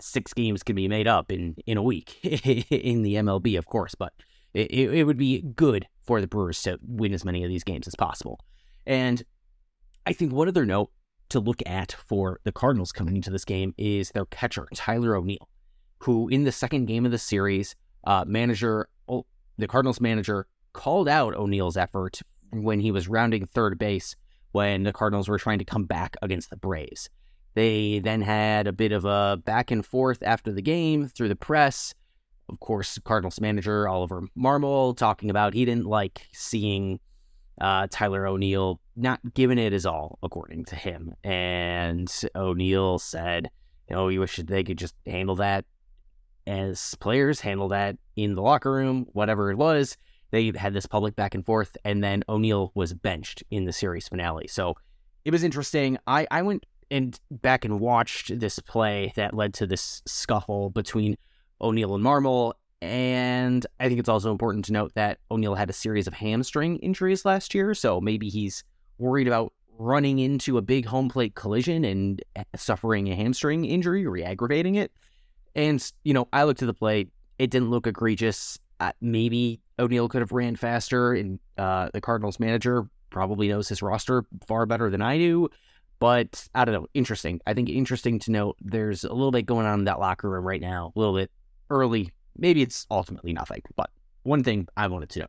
six 0.00 0.34
games 0.34 0.62
can 0.62 0.76
be 0.76 0.88
made 0.88 1.08
up 1.08 1.32
in, 1.32 1.56
in 1.66 1.78
a 1.78 1.82
week 1.82 2.18
in 2.22 3.02
the 3.02 3.14
MLB, 3.14 3.56
of 3.58 3.66
course, 3.66 3.94
but 3.94 4.12
it, 4.52 4.70
it 4.70 5.04
would 5.04 5.16
be 5.16 5.42
good 5.42 5.86
for 6.04 6.20
the 6.20 6.26
Brewers 6.26 6.62
to 6.62 6.78
win 6.82 7.12
as 7.12 7.24
many 7.24 7.42
of 7.42 7.48
these 7.48 7.64
games 7.64 7.86
as 7.86 7.94
possible. 7.94 8.40
And 8.86 9.22
I 10.06 10.12
think 10.12 10.32
one 10.32 10.48
other 10.48 10.64
note 10.64 10.90
to 11.30 11.40
look 11.40 11.62
at 11.66 11.92
for 11.92 12.40
the 12.44 12.52
Cardinals 12.52 12.92
coming 12.92 13.16
into 13.16 13.30
this 13.30 13.44
game 13.44 13.74
is 13.76 14.10
their 14.10 14.26
catcher, 14.26 14.68
Tyler 14.74 15.16
O'Neill, 15.16 15.48
who 15.98 16.28
in 16.28 16.44
the 16.44 16.52
second 16.52 16.86
game 16.86 17.04
of 17.04 17.10
the 17.10 17.18
series, 17.18 17.74
uh, 18.04 18.24
manager, 18.26 18.88
oh, 19.08 19.26
the 19.58 19.66
Cardinals 19.66 20.00
manager 20.00 20.46
called 20.72 21.08
out 21.08 21.34
O'Neill's 21.34 21.76
effort 21.76 22.20
when 22.52 22.80
he 22.80 22.92
was 22.92 23.08
rounding 23.08 23.46
third 23.46 23.78
base 23.78 24.14
when 24.52 24.84
the 24.84 24.92
Cardinals 24.92 25.28
were 25.28 25.38
trying 25.38 25.58
to 25.58 25.64
come 25.64 25.84
back 25.84 26.16
against 26.22 26.50
the 26.50 26.56
Braves. 26.56 27.10
They 27.54 27.98
then 27.98 28.20
had 28.20 28.66
a 28.66 28.72
bit 28.72 28.92
of 28.92 29.04
a 29.04 29.40
back 29.44 29.70
and 29.70 29.84
forth 29.84 30.22
after 30.22 30.52
the 30.52 30.62
game 30.62 31.08
through 31.08 31.28
the 31.28 31.36
press. 31.36 31.94
Of 32.48 32.60
course, 32.60 32.98
Cardinals 33.04 33.40
manager 33.40 33.88
Oliver 33.88 34.22
Marmol 34.38 34.96
talking 34.96 35.30
about 35.30 35.54
he 35.54 35.64
didn't 35.64 35.86
like 35.86 36.28
seeing 36.32 37.00
uh, 37.60 37.86
Tyler 37.90 38.26
O'Neill 38.26 38.80
not 38.96 39.20
giving 39.34 39.58
it 39.58 39.72
his 39.72 39.86
all, 39.86 40.18
according 40.22 40.64
to 40.66 40.76
him. 40.76 41.14
And 41.24 42.12
O'Neill 42.34 42.98
said, 42.98 43.50
you 43.88 43.96
know, 43.96 44.08
he 44.08 44.18
wished 44.18 44.46
they 44.46 44.64
could 44.64 44.78
just 44.78 44.94
handle 45.06 45.36
that 45.36 45.64
as 46.46 46.94
players, 47.00 47.40
handle 47.40 47.68
that 47.68 47.96
in 48.14 48.34
the 48.34 48.42
locker 48.42 48.72
room, 48.72 49.06
whatever 49.12 49.50
it 49.50 49.56
was. 49.56 49.96
they 50.30 50.52
had 50.56 50.72
this 50.72 50.86
public 50.86 51.16
back 51.16 51.34
and 51.34 51.44
forth, 51.44 51.76
and 51.84 52.02
then 52.02 52.24
O'Neill 52.28 52.72
was 52.74 52.94
benched 52.94 53.42
in 53.50 53.64
the 53.64 53.72
series 53.72 54.08
finale. 54.08 54.48
So 54.48 54.74
it 55.24 55.32
was 55.32 55.44
interesting. 55.44 55.98
I, 56.06 56.26
I 56.30 56.42
went 56.42 56.66
and 56.90 57.18
back 57.30 57.64
and 57.64 57.80
watched 57.80 58.38
this 58.38 58.58
play 58.60 59.12
that 59.16 59.34
led 59.34 59.54
to 59.54 59.66
this 59.66 60.02
scuffle 60.06 60.70
between 60.70 61.16
O'Neill 61.60 61.94
and 61.94 62.04
Marmol. 62.04 62.52
And 62.86 63.66
I 63.80 63.88
think 63.88 63.98
it's 63.98 64.08
also 64.08 64.30
important 64.30 64.64
to 64.66 64.72
note 64.72 64.92
that 64.94 65.18
O'Neill 65.30 65.56
had 65.56 65.70
a 65.70 65.72
series 65.74 66.06
of 66.06 66.14
hamstring 66.14 66.76
injuries 66.78 67.24
last 67.24 67.54
year. 67.54 67.74
So 67.74 68.00
maybe 68.00 68.28
he's 68.28 68.62
worried 68.98 69.26
about 69.26 69.52
running 69.78 70.18
into 70.18 70.56
a 70.56 70.62
big 70.62 70.86
home 70.86 71.08
plate 71.08 71.34
collision 71.34 71.84
and 71.84 72.22
suffering 72.54 73.08
a 73.08 73.14
hamstring 73.16 73.64
injury, 73.64 74.06
re 74.06 74.22
aggravating 74.22 74.76
it. 74.76 74.92
And, 75.54 75.82
you 76.04 76.14
know, 76.14 76.28
I 76.32 76.44
looked 76.44 76.62
at 76.62 76.66
the 76.66 76.74
play. 76.74 77.08
It 77.38 77.50
didn't 77.50 77.70
look 77.70 77.86
egregious. 77.86 78.58
Uh, 78.78 78.92
maybe 79.00 79.60
O'Neill 79.78 80.08
could 80.08 80.20
have 80.20 80.32
ran 80.32 80.56
faster, 80.56 81.12
and 81.12 81.38
uh, 81.58 81.90
the 81.92 82.00
Cardinals 82.00 82.38
manager 82.38 82.86
probably 83.10 83.48
knows 83.48 83.68
his 83.68 83.82
roster 83.82 84.24
far 84.46 84.66
better 84.66 84.90
than 84.90 85.02
I 85.02 85.18
do. 85.18 85.48
But 85.98 86.46
I 86.54 86.64
don't 86.64 86.74
know. 86.74 86.86
Interesting. 86.92 87.40
I 87.46 87.54
think 87.54 87.70
interesting 87.70 88.18
to 88.20 88.30
note 88.30 88.56
there's 88.60 89.04
a 89.04 89.12
little 89.12 89.30
bit 89.30 89.46
going 89.46 89.66
on 89.66 89.80
in 89.80 89.84
that 89.86 89.98
locker 89.98 90.28
room 90.28 90.44
right 90.44 90.60
now, 90.60 90.92
a 90.94 90.98
little 90.98 91.14
bit 91.14 91.30
early. 91.70 92.12
Maybe 92.38 92.62
it's 92.62 92.86
ultimately 92.90 93.32
nothing, 93.32 93.62
but 93.76 93.90
one 94.22 94.42
thing 94.42 94.68
I 94.76 94.88
wanted 94.88 95.10
to 95.10 95.20
know. 95.20 95.26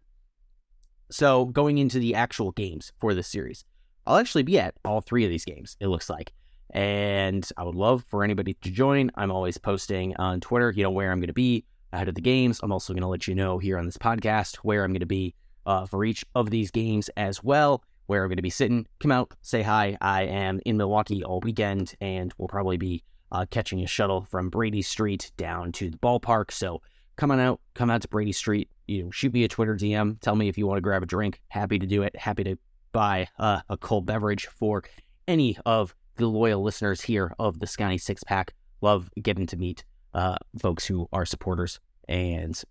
So 1.10 1.46
going 1.46 1.78
into 1.78 2.00
the 2.00 2.16
actual 2.16 2.52
games 2.52 2.92
for 3.00 3.14
this 3.14 3.28
series, 3.28 3.64
I'll 4.06 4.18
actually 4.18 4.44
be 4.44 4.60
at 4.60 4.76
all 4.84 5.02
three 5.02 5.24
of 5.24 5.30
these 5.30 5.46
games, 5.46 5.78
it 5.80 5.88
looks 5.88 6.10
like. 6.10 6.34
And 6.72 7.48
I 7.56 7.64
would 7.64 7.76
love 7.76 8.04
for 8.10 8.24
anybody 8.24 8.56
to 8.62 8.72
join. 8.72 9.12
I'm 9.16 9.32
always 9.32 9.58
posting 9.58 10.16
on 10.18 10.42
Twitter, 10.42 10.72
you 10.72 10.84
know, 10.84 10.92
where 10.92 11.12
I'm 11.12 11.20
going 11.20 11.28
to 11.28 11.34
be 11.34 11.66
ahead 11.94 12.10
of 12.10 12.16
the 12.16 12.22
games. 12.22 12.60
I'm 12.62 12.72
also 12.72 12.94
going 12.94 13.02
to 13.02 13.08
let 13.08 13.28
you 13.28 13.36
know 13.36 13.58
here 13.58 13.78
on 13.78 13.86
this 13.86 13.98
podcast 13.98 14.58
where 14.58 14.84
I'm 14.84 14.92
going 14.92 15.00
to 15.00 15.06
be 15.06 15.34
uh, 15.66 15.86
for 15.86 16.04
each 16.04 16.26
of 16.36 16.50
these 16.50 16.72
games 16.72 17.10
as 17.16 17.44
well 17.44 17.84
where 18.08 18.24
I'm 18.24 18.30
going 18.30 18.38
to 18.38 18.42
be 18.42 18.50
sitting. 18.50 18.88
Come 19.00 19.12
out, 19.12 19.34
say 19.42 19.62
hi. 19.62 19.98
I 20.02 20.24
am 20.24 20.60
in 20.66 20.78
Milwaukee 20.78 21.24
all 21.24 21.42
weekend, 21.42 21.94
and 22.02 22.34
we'll 22.38 22.48
probably 22.48 22.78
be 22.78 23.04
uh, 23.32 23.46
catching 23.52 23.82
a 23.82 23.88
shuttle 23.88 24.24
from 24.24 24.50
Brady 24.50 24.82
Street 24.82 25.32
down 25.38 25.72
to 25.74 25.90
the 25.90 25.98
ballpark. 25.98 26.52
So 26.52 26.82
come 27.18 27.32
on 27.32 27.40
out, 27.40 27.60
come 27.74 27.90
out 27.90 28.02
to 28.04 28.08
Brady 28.08 28.32
Street. 28.32 28.70
You 28.88 29.04
know, 29.04 29.12
shoot 29.12 29.34
me 29.34 29.44
a 29.44 29.48
Twitter 29.48 29.76
DM. 29.76 30.20
Tell 30.22 30.36
me 30.36 30.48
if 30.48 30.58
you 30.58 30.66
want 30.66 30.78
to 30.78 30.82
grab 30.82 31.04
a 31.04 31.06
drink. 31.06 31.42
Happy 31.50 31.78
to 31.78 31.86
do 31.86 32.04
it. 32.04 32.16
Happy 32.16 32.44
to 32.46 32.58
buy 32.94 33.28
uh, 33.38 33.60
a 33.70 33.78
cold 33.78 34.06
beverage 34.06 34.48
for 34.48 34.84
any 35.28 35.58
of 35.66 35.94
the 36.16 36.28
loyal 36.28 36.62
listeners 36.62 37.02
here 37.02 37.34
of 37.38 37.60
the 37.60 37.66
Sconnie 37.66 38.00
Six 38.00 38.24
Pack. 38.24 38.54
Love 38.82 39.10
getting 39.22 39.46
to 39.48 39.58
meet 39.58 39.84
uh, 40.14 40.38
folks 40.60 40.86
who 40.86 41.10
are 41.12 41.26
supporters 41.26 41.80
and 42.08 42.62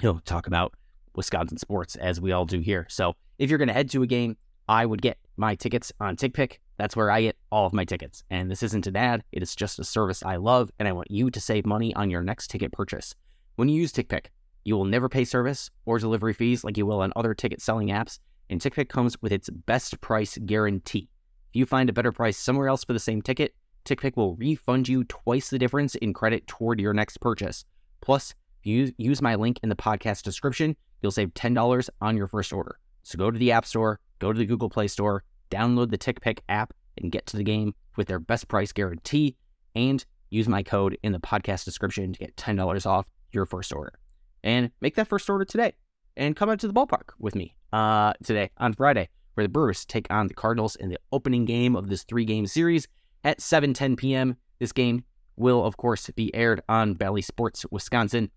you 0.00 0.12
know 0.12 0.20
talk 0.24 0.46
about 0.46 0.74
Wisconsin 1.14 1.56
sports 1.56 1.96
as 1.96 2.20
we 2.20 2.32
all 2.32 2.44
do 2.44 2.60
here. 2.60 2.86
So 2.90 3.14
if 3.38 3.48
you're 3.48 3.58
going 3.58 3.68
to 3.68 3.74
head 3.74 3.90
to 3.90 4.02
a 4.02 4.06
game, 4.06 4.36
I 4.68 4.84
would 4.84 5.00
get 5.00 5.18
my 5.36 5.54
tickets 5.54 5.92
on 6.00 6.16
TickPick. 6.16 6.58
That's 6.76 6.96
where 6.96 7.10
I 7.10 7.22
get 7.22 7.36
all 7.50 7.66
of 7.66 7.72
my 7.72 7.84
tickets. 7.84 8.24
And 8.30 8.50
this 8.50 8.62
isn't 8.62 8.86
an 8.86 8.96
ad, 8.96 9.24
it 9.32 9.42
is 9.42 9.56
just 9.56 9.78
a 9.78 9.84
service 9.84 10.22
I 10.22 10.36
love, 10.36 10.70
and 10.78 10.86
I 10.86 10.92
want 10.92 11.10
you 11.10 11.30
to 11.30 11.40
save 11.40 11.64
money 11.64 11.94
on 11.94 12.10
your 12.10 12.22
next 12.22 12.50
ticket 12.50 12.72
purchase. 12.72 13.14
When 13.56 13.70
you 13.70 13.80
use 13.80 13.90
TickPick, 13.90 14.26
you 14.64 14.76
will 14.76 14.84
never 14.84 15.08
pay 15.08 15.24
service 15.24 15.70
or 15.86 15.98
delivery 15.98 16.34
fees 16.34 16.62
like 16.62 16.76
you 16.76 16.84
will 16.84 17.00
on 17.00 17.10
other 17.16 17.32
ticket 17.32 17.62
selling 17.62 17.88
apps, 17.88 18.18
and 18.50 18.60
TickPick 18.60 18.90
comes 18.90 19.16
with 19.22 19.32
its 19.32 19.48
best 19.48 19.98
price 20.02 20.36
guarantee. 20.44 21.08
If 21.48 21.56
you 21.56 21.64
find 21.64 21.88
a 21.88 21.94
better 21.94 22.12
price 22.12 22.36
somewhere 22.36 22.68
else 22.68 22.84
for 22.84 22.92
the 22.92 22.98
same 22.98 23.22
ticket, 23.22 23.54
TickPick 23.86 24.14
will 24.14 24.36
refund 24.36 24.88
you 24.88 25.04
twice 25.04 25.48
the 25.48 25.58
difference 25.58 25.94
in 25.94 26.12
credit 26.12 26.46
toward 26.46 26.80
your 26.80 26.92
next 26.92 27.18
purchase. 27.22 27.64
Plus, 28.02 28.34
if 28.60 28.66
you 28.66 28.92
use 28.98 29.22
my 29.22 29.36
link 29.36 29.58
in 29.62 29.70
the 29.70 29.74
podcast 29.74 30.22
description, 30.22 30.76
you'll 31.00 31.10
save 31.10 31.32
$10 31.32 31.88
on 32.02 32.14
your 32.14 32.28
first 32.28 32.52
order. 32.52 32.78
So 33.04 33.16
go 33.16 33.30
to 33.30 33.38
the 33.38 33.52
App 33.52 33.64
Store, 33.64 34.00
go 34.18 34.34
to 34.34 34.38
the 34.38 34.44
Google 34.44 34.68
Play 34.68 34.88
Store, 34.88 35.24
download 35.50 35.90
the 35.90 35.96
TickPick 35.96 36.40
app, 36.50 36.74
and 36.98 37.10
get 37.10 37.24
to 37.28 37.38
the 37.38 37.44
game 37.44 37.74
with 37.96 38.06
their 38.06 38.20
best 38.20 38.48
price 38.48 38.72
guarantee. 38.72 39.34
And 39.74 40.04
use 40.28 40.46
my 40.46 40.62
code 40.62 40.98
in 41.02 41.12
the 41.12 41.20
podcast 41.20 41.64
description 41.64 42.12
to 42.12 42.18
get 42.18 42.36
$10 42.36 42.84
off 42.84 43.06
your 43.36 43.46
first 43.46 43.72
order. 43.72 43.92
And 44.42 44.72
make 44.80 44.96
that 44.96 45.06
first 45.06 45.30
order 45.30 45.44
today. 45.44 45.74
And 46.16 46.34
come 46.34 46.48
out 46.50 46.58
to 46.60 46.66
the 46.66 46.74
ballpark 46.74 47.10
with 47.18 47.34
me 47.34 47.54
uh, 47.72 48.14
today 48.24 48.50
on 48.56 48.72
Friday, 48.72 49.08
where 49.34 49.44
the 49.44 49.50
Brewers 49.50 49.84
take 49.84 50.06
on 50.10 50.26
the 50.26 50.34
Cardinals 50.34 50.74
in 50.76 50.88
the 50.88 50.98
opening 51.12 51.44
game 51.44 51.76
of 51.76 51.88
this 51.88 52.02
three 52.04 52.24
game 52.24 52.46
series 52.46 52.88
at 53.22 53.38
7:10 53.38 53.96
p.m. 53.96 54.36
This 54.58 54.72
game 54.72 55.04
will, 55.36 55.64
of 55.64 55.76
course, 55.76 56.08
be 56.16 56.34
aired 56.34 56.62
on 56.68 56.94
Bally 56.94 57.20
Sports 57.22 57.66
Wisconsin. 57.70 58.30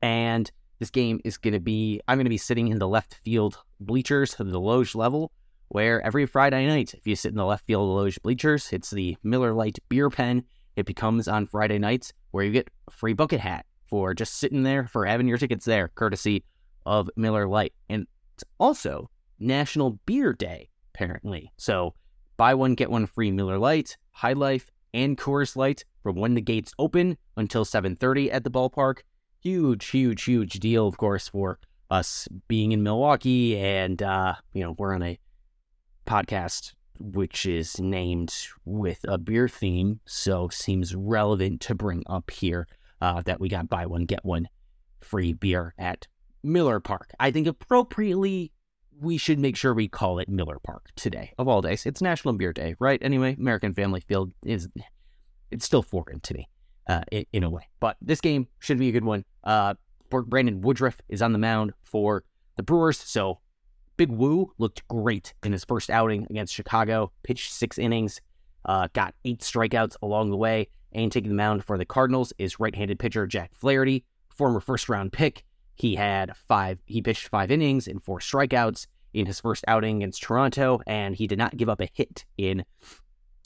And 0.00 0.50
this 0.78 0.90
game 0.90 1.20
is 1.24 1.36
going 1.36 1.54
to 1.54 1.60
be, 1.60 2.00
I'm 2.06 2.16
going 2.16 2.24
to 2.24 2.30
be 2.30 2.38
sitting 2.38 2.68
in 2.68 2.78
the 2.78 2.88
left 2.88 3.20
field 3.24 3.58
bleachers, 3.80 4.34
the 4.36 4.44
Loge 4.44 4.94
level, 4.94 5.32
where 5.68 6.00
every 6.02 6.26
Friday 6.26 6.66
night, 6.66 6.94
if 6.94 7.06
you 7.06 7.16
sit 7.16 7.32
in 7.32 7.36
the 7.36 7.44
left 7.44 7.66
field 7.66 7.88
Loge 7.88 8.22
bleachers, 8.22 8.72
it's 8.72 8.90
the 8.90 9.16
Miller 9.22 9.52
Lite 9.52 9.78
beer 9.88 10.08
pen. 10.08 10.44
It 10.76 10.86
becomes 10.86 11.26
on 11.26 11.46
Friday 11.46 11.78
nights 11.78 12.12
where 12.30 12.44
you 12.44 12.52
get 12.52 12.70
a 12.86 12.92
free 12.92 13.12
bucket 13.12 13.40
hat 13.40 13.66
for 13.90 14.14
just 14.14 14.36
sitting 14.36 14.62
there 14.62 14.86
for 14.86 15.04
having 15.04 15.28
your 15.28 15.36
tickets 15.36 15.64
there, 15.64 15.88
courtesy 15.88 16.44
of 16.86 17.10
Miller 17.16 17.46
Lite. 17.46 17.74
And 17.88 18.06
it's 18.34 18.44
also 18.58 19.10
National 19.38 19.98
Beer 20.06 20.32
Day, 20.32 20.70
apparently. 20.94 21.52
So 21.58 21.94
buy 22.36 22.54
one, 22.54 22.74
get 22.74 22.90
one 22.90 23.06
free 23.06 23.30
Miller 23.30 23.58
Lite, 23.58 23.98
High 24.12 24.32
Life, 24.32 24.70
and 24.94 25.18
Coors 25.18 25.56
Light 25.56 25.84
from 26.02 26.16
when 26.16 26.34
the 26.34 26.40
gates 26.40 26.72
open 26.78 27.18
until 27.36 27.64
7.30 27.64 28.32
at 28.32 28.44
the 28.44 28.50
ballpark 28.50 29.00
huge, 29.40 29.88
huge, 29.88 30.24
huge 30.24 30.60
deal, 30.60 30.86
of 30.86 30.98
course, 30.98 31.28
for 31.28 31.58
us 31.90 32.28
being 32.46 32.72
in 32.72 32.82
Milwaukee. 32.82 33.58
And, 33.58 34.02
uh, 34.02 34.34
you 34.52 34.62
know, 34.62 34.74
we're 34.78 34.94
on 34.94 35.02
a 35.02 35.18
podcast 36.06 36.74
which 36.98 37.46
is 37.46 37.80
named 37.80 38.34
with 38.66 39.00
a 39.08 39.16
beer 39.16 39.48
theme. 39.48 40.00
So 40.04 40.48
seems 40.48 40.94
relevant 40.94 41.62
to 41.62 41.74
bring 41.74 42.02
up 42.06 42.30
here 42.30 42.68
uh, 43.00 43.22
that 43.22 43.40
we 43.40 43.48
got 43.48 43.68
buy 43.68 43.86
one, 43.86 44.04
get 44.04 44.24
one 44.24 44.48
free 45.00 45.32
beer 45.32 45.74
at 45.78 46.06
Miller 46.42 46.80
Park. 46.80 47.12
I 47.18 47.30
think 47.30 47.46
appropriately, 47.46 48.52
we 49.00 49.16
should 49.16 49.38
make 49.38 49.56
sure 49.56 49.72
we 49.72 49.88
call 49.88 50.18
it 50.18 50.28
Miller 50.28 50.58
Park 50.62 50.90
today, 50.96 51.32
of 51.38 51.48
all 51.48 51.62
days. 51.62 51.86
It's 51.86 52.02
National 52.02 52.34
Beer 52.34 52.52
Day, 52.52 52.74
right? 52.78 53.00
Anyway, 53.02 53.36
American 53.38 53.74
Family 53.74 54.00
Field 54.00 54.32
is, 54.44 54.68
it's 55.50 55.64
still 55.64 55.82
foreign 55.82 56.20
to 56.20 56.34
me 56.34 56.48
uh, 56.86 57.02
in, 57.32 57.42
a 57.42 57.50
way. 57.50 57.68
But 57.80 57.96
this 58.02 58.20
game 58.20 58.46
should 58.58 58.78
be 58.78 58.88
a 58.88 58.92
good 58.92 59.04
one. 59.04 59.24
Uh, 59.42 59.74
Brandon 60.10 60.60
Woodruff 60.60 60.98
is 61.08 61.22
on 61.22 61.32
the 61.32 61.38
mound 61.38 61.72
for 61.82 62.24
the 62.56 62.62
Brewers, 62.62 62.98
so 62.98 63.40
Big 63.96 64.10
Woo 64.10 64.52
looked 64.58 64.86
great 64.88 65.34
in 65.44 65.52
his 65.52 65.64
first 65.64 65.88
outing 65.88 66.26
against 66.28 66.52
Chicago. 66.52 67.12
Pitched 67.22 67.52
six 67.52 67.78
innings, 67.78 68.20
uh, 68.64 68.88
got 68.92 69.14
eight 69.24 69.40
strikeouts 69.40 69.96
along 70.02 70.30
the 70.30 70.36
way, 70.36 70.68
and 70.92 71.10
taking 71.10 71.30
the 71.30 71.36
mound 71.36 71.64
for 71.64 71.78
the 71.78 71.84
Cardinals 71.84 72.32
is 72.38 72.60
right-handed 72.60 72.98
pitcher 72.98 73.26
Jack 73.26 73.52
Flaherty, 73.54 74.04
former 74.28 74.60
first-round 74.60 75.12
pick. 75.12 75.44
He 75.74 75.94
had 75.94 76.36
five. 76.36 76.78
He 76.86 77.00
pitched 77.00 77.28
five 77.28 77.50
innings 77.50 77.88
and 77.88 78.02
four 78.02 78.18
strikeouts 78.18 78.86
in 79.14 79.26
his 79.26 79.40
first 79.40 79.64
outing 79.66 79.98
against 79.98 80.22
Toronto, 80.22 80.80
and 80.86 81.14
he 81.14 81.26
did 81.26 81.38
not 81.38 81.56
give 81.56 81.68
up 81.68 81.80
a 81.80 81.88
hit 81.92 82.24
in 82.36 82.64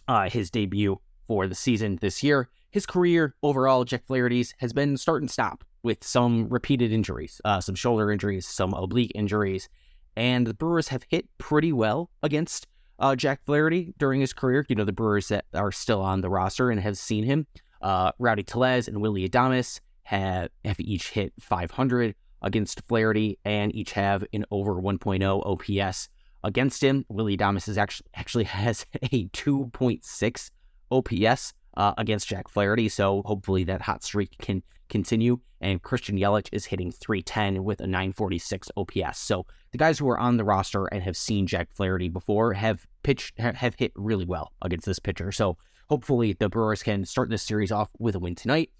uh, 0.08 0.28
his 0.28 0.50
debut 0.50 1.00
for 1.26 1.46
the 1.46 1.54
season 1.54 1.98
this 2.00 2.22
year 2.22 2.48
his 2.74 2.86
career 2.86 3.36
overall, 3.40 3.84
Jack 3.84 4.04
Flaherty's, 4.04 4.52
has 4.58 4.72
been 4.72 4.96
start 4.96 5.22
and 5.22 5.30
stop 5.30 5.62
with 5.84 6.02
some 6.02 6.48
repeated 6.48 6.90
injuries, 6.90 7.40
uh, 7.44 7.60
some 7.60 7.76
shoulder 7.76 8.10
injuries, 8.10 8.48
some 8.48 8.74
oblique 8.74 9.12
injuries. 9.14 9.68
And 10.16 10.44
the 10.44 10.54
Brewers 10.54 10.88
have 10.88 11.04
hit 11.08 11.28
pretty 11.38 11.72
well 11.72 12.10
against 12.20 12.66
uh, 13.04 13.14
Jack 13.14 13.44
Flaherty 13.44 13.92
during 13.98 14.22
his 14.22 14.32
career. 14.32 14.64
You 14.66 14.76
know, 14.76 14.84
the 14.84 14.92
Brewers 14.92 15.28
that 15.28 15.44
are 15.52 15.70
still 15.70 16.00
on 16.00 16.22
the 16.22 16.30
roster 16.30 16.70
and 16.70 16.80
have 16.80 16.96
seen 16.96 17.22
him. 17.22 17.46
Uh, 17.82 18.12
Rowdy 18.18 18.42
Tellez 18.42 18.88
and 18.88 19.02
Willie 19.02 19.28
Adames 19.28 19.80
have, 20.04 20.48
have 20.64 20.80
each 20.80 21.10
hit 21.10 21.34
500 21.38 22.14
against 22.40 22.80
Flaherty 22.88 23.38
and 23.44 23.74
each 23.74 23.92
have 23.92 24.24
an 24.32 24.46
over 24.50 24.76
1.0 24.76 25.82
OPS 25.82 26.08
against 26.44 26.82
him. 26.82 27.04
Willie 27.10 27.36
Adames 27.36 27.68
is 27.68 27.76
actually 27.76 28.06
actually 28.14 28.44
has 28.64 28.86
a 29.02 29.28
2.6 29.28 30.50
OPS 30.90 31.52
uh, 31.76 31.92
against 31.98 32.28
Jack 32.28 32.48
Flaherty. 32.48 32.88
So 32.88 33.22
hopefully 33.26 33.64
that 33.64 33.82
hot 33.82 34.02
streak 34.02 34.34
can 34.38 34.62
continue. 34.88 35.40
And 35.60 35.82
Christian 35.82 36.16
Yelich 36.16 36.48
is 36.52 36.66
hitting 36.66 36.90
310 36.90 37.64
with 37.64 37.80
a 37.80 37.86
946 37.86 38.70
OPS. 38.78 39.18
So 39.18 39.44
the 39.72 39.78
guys 39.78 39.98
who 39.98 40.08
are 40.08 40.18
on 40.18 40.38
the 40.38 40.44
roster 40.44 40.86
and 40.86 41.02
have 41.02 41.16
seen 41.16 41.46
Jack 41.46 41.68
Flaherty 41.72 42.08
before 42.08 42.54
have 42.54 42.86
pitched 43.04 43.38
have 43.38 43.76
hit 43.78 43.92
really 43.94 44.24
well 44.24 44.52
against 44.62 44.86
this 44.86 44.98
pitcher. 44.98 45.30
So 45.30 45.56
hopefully 45.88 46.32
the 46.32 46.48
Brewers 46.48 46.82
can 46.82 47.04
start 47.04 47.30
this 47.30 47.42
series 47.42 47.70
off 47.70 47.88
with 47.98 48.16
a 48.16 48.18
win 48.18 48.34
tonight. 48.34 48.70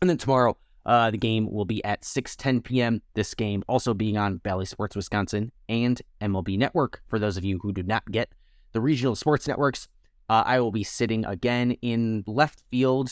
And 0.00 0.08
then 0.08 0.18
tomorrow, 0.18 0.56
uh, 0.86 1.10
the 1.10 1.18
game 1.18 1.50
will 1.50 1.64
be 1.64 1.82
at 1.84 2.02
6:10 2.02 2.62
p.m. 2.62 3.02
This 3.14 3.34
game 3.34 3.64
also 3.68 3.94
being 3.94 4.16
on 4.16 4.36
Bally 4.36 4.66
Sports 4.66 4.94
Wisconsin 4.94 5.50
and 5.68 6.00
MLB 6.20 6.56
Network. 6.56 7.02
For 7.08 7.18
those 7.18 7.36
of 7.36 7.44
you 7.44 7.58
who 7.62 7.72
do 7.72 7.82
not 7.82 8.04
get 8.10 8.30
the 8.72 8.80
regional 8.80 9.16
sports 9.16 9.48
networks, 9.48 9.88
uh, 10.28 10.42
I 10.46 10.60
will 10.60 10.72
be 10.72 10.84
sitting 10.84 11.24
again 11.24 11.72
in 11.80 12.22
left 12.26 12.62
field, 12.70 13.10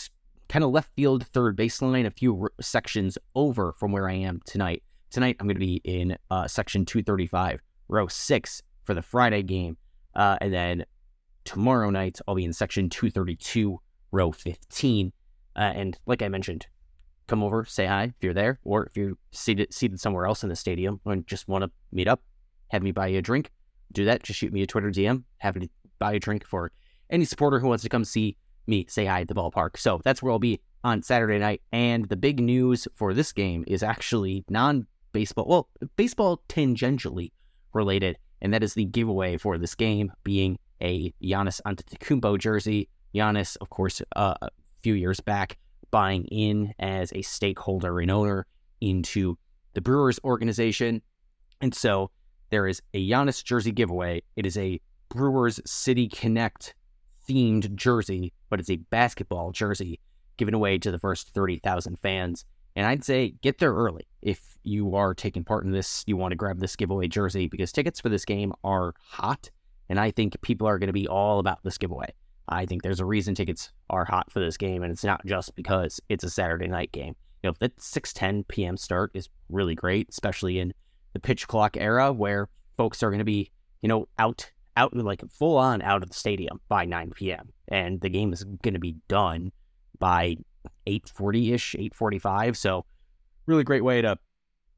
kind 0.49 0.65
of 0.65 0.71
left 0.71 0.91
field 0.95 1.27
third 1.29 1.57
baseline, 1.57 2.07
a 2.07 2.11
few 2.11 2.43
r- 2.43 2.53
sections 2.61 3.17
over 3.35 3.73
from 3.73 3.91
where 3.91 4.09
I 4.09 4.15
am 4.15 4.41
tonight 4.45 4.83
tonight 5.13 5.37
I'm 5.39 5.47
going 5.47 5.57
to 5.57 5.61
be 5.61 5.81
in 5.85 6.17
uh, 6.31 6.49
section 6.49 6.85
235, 6.85 7.61
row 7.89 8.09
six 8.09 8.63
for 8.85 8.95
the 8.95 9.03
Friday 9.03 9.43
game. 9.43 9.77
Uh, 10.15 10.37
and 10.41 10.53
then 10.53 10.85
tomorrow 11.45 11.91
night, 11.91 12.19
I'll 12.27 12.35
be 12.35 12.45
in 12.45 12.53
section 12.53 12.89
232, 12.89 13.81
row 14.11 14.33
15. 14.33 15.13
Uh, 15.55 15.59
and 15.59 15.99
like 16.07 16.23
I 16.23 16.29
mentioned, 16.29 16.67
come 17.27 17.43
over, 17.43 17.65
say 17.65 17.87
hi 17.87 18.05
if 18.05 18.15
you're 18.21 18.35
there, 18.35 18.59
or 18.65 18.87
if 18.87 18.97
you're 18.97 19.15
seated, 19.31 19.73
seated 19.73 20.01
somewhere 20.01 20.27
else 20.27 20.43
in 20.43 20.49
the 20.49 20.57
stadium 20.57 21.01
and 21.07 21.27
just 21.27 21.49
want 21.49 21.65
to 21.65 21.71
meet 21.93 22.09
up, 22.09 22.23
have 22.69 22.83
me 22.83 22.93
buy 22.93 23.09
you 23.09 23.19
a 23.19 23.23
drink, 23.23 23.51
do 23.93 24.05
that. 24.07 24.23
Just 24.23 24.41
shoot 24.41 24.53
me 24.53 24.63
a 24.63 24.67
Twitter 24.67 24.91
DM. 24.91 25.25
Happy 25.39 25.61
to 25.61 25.69
buy 25.99 26.15
a 26.15 26.19
drink 26.19 26.47
for 26.47 26.73
any 27.11 27.25
supporter 27.25 27.61
who 27.61 27.69
wants 27.69 27.83
to 27.83 27.89
come 27.89 28.05
see 28.05 28.37
me 28.67 28.87
say 28.89 29.05
hi 29.05 29.21
at 29.21 29.29
the 29.29 29.35
ballpark. 29.35 29.77
So 29.77 30.01
that's 30.05 30.23
where 30.23 30.33
I'll 30.33 30.39
be 30.39 30.61
on 30.85 31.03
Saturday 31.03 31.39
night. 31.39 31.63
And 31.73 32.09
the 32.09 32.17
big 32.17 32.41
news 32.41 32.89
for 32.95 33.15
this 33.15 33.33
game 33.33 33.65
is 33.67 33.83
actually 33.83 34.45
non 34.49 34.87
baseball, 35.13 35.47
well, 35.47 35.69
baseball 35.97 36.43
tangentially 36.49 37.33
related, 37.73 38.19
and 38.43 38.53
that 38.53 38.63
is 38.63 38.75
the 38.75 38.85
giveaway 38.85 39.39
for 39.39 39.57
this 39.57 39.75
game 39.75 40.13
being 40.25 40.59
a 40.83 41.15
Giannis 41.23 41.61
Antetokounmpo 41.65 42.39
jersey. 42.39 42.89
Giannis, 43.15 43.57
of 43.61 43.71
course, 43.71 44.03
uh, 44.17 44.35
a 44.43 44.49
few 44.83 44.95
years 44.95 45.21
back, 45.21 45.59
buying 45.91 46.25
in 46.25 46.75
as 46.79 47.13
a 47.13 47.23
stakeholder 47.23 48.01
and 48.01 48.11
owner 48.11 48.47
into 48.81 49.39
the 49.75 49.81
Brewers 49.81 50.19
organization. 50.25 51.01
And 51.61 51.73
so 51.73 52.11
there 52.51 52.67
is 52.67 52.83
a 52.93 53.09
Giannis 53.09 53.45
jersey 53.45 53.71
giveaway. 53.71 54.23
It 54.35 54.45
is 54.45 54.59
a 54.59 54.81
Brewers 55.09 55.61
City 55.65 56.09
Connect 56.09 56.75
themed 57.29 57.75
jersey, 57.77 58.33
but 58.51 58.59
it's 58.59 58.71
a 58.71 58.77
basketball 58.77 59.53
jersey 59.53 60.01
given 60.37 60.55
away 60.55 60.79
to 60.79 60.91
the 60.91 60.99
first 60.99 61.31
30,000 61.33 61.97
fans. 62.01 62.45
And 62.75 62.87
I'd 62.87 63.05
say 63.05 63.35
get 63.43 63.59
there 63.59 63.75
early 63.75 64.07
if 64.23 64.57
you 64.63 64.95
are 64.95 65.15
taking 65.15 65.45
part 65.45 65.65
in 65.65 65.73
this. 65.73 66.05
You 66.07 66.17
want 66.17 66.33
to 66.33 66.37
grab 66.37 66.61
this 66.61 66.77
giveaway 66.77 67.09
jersey 67.09 67.49
because 67.49 67.73
tickets 67.73 68.01
for 68.01 68.09
this 68.09 68.25
game 68.25 68.53
are 68.65 68.95
hot. 68.99 69.51
And 69.89 70.01
I 70.01 70.11
think 70.11 70.41
people 70.43 70.67
are 70.67 70.79
going 70.79 70.89
to 70.89 70.93
be 70.93 71.09
all 71.09 71.39
about 71.39 71.63
this 71.63 71.79
giveaway. 71.79 72.13
I 72.49 72.67
think 72.67 72.83
there's 72.83 73.01
a 73.01 73.05
reason 73.05 73.35
tickets 73.35 73.73
are 73.91 74.05
hot 74.05 74.31
for 74.31 74.41
this 74.41 74.57
game, 74.57 74.83
and 74.83 74.91
it's 74.91 75.05
not 75.05 75.25
just 75.25 75.55
because 75.55 76.01
it's 76.09 76.25
a 76.25 76.31
Saturday 76.31 76.67
night 76.67 76.93
game. 76.93 77.15
You 77.43 77.51
know, 77.51 77.55
that 77.61 77.77
6:10 77.77 78.47
p.m. 78.49 78.77
start 78.77 79.11
is 79.15 79.29
really 79.49 79.75
great, 79.75 80.09
especially 80.09 80.59
in 80.59 80.73
the 81.13 81.21
pitch 81.21 81.47
clock 81.47 81.77
era 81.77 82.13
where 82.13 82.49
folks 82.77 83.03
are 83.03 83.11
going 83.11 83.19
to 83.19 83.25
be, 83.25 83.51
you 83.81 83.89
know, 83.89 84.07
out 84.19 84.51
out 84.77 84.95
like 84.97 85.23
full 85.31 85.59
on 85.59 85.83
out 85.83 86.03
of 86.03 86.09
the 86.09 86.15
stadium 86.15 86.61
by 86.69 86.85
9 86.87 87.11
p.m. 87.11 87.51
and 87.69 88.01
the 88.01 88.09
game 88.09 88.33
is 88.33 88.43
going 88.63 88.73
to 88.73 88.81
be 88.81 88.97
done 89.07 89.53
by 89.99 90.37
8:40 90.87 91.53
ish, 91.53 91.75
8:45. 91.79 92.57
So 92.57 92.85
really 93.47 93.65
great 93.65 93.85
way 93.85 94.03
to 94.03 94.19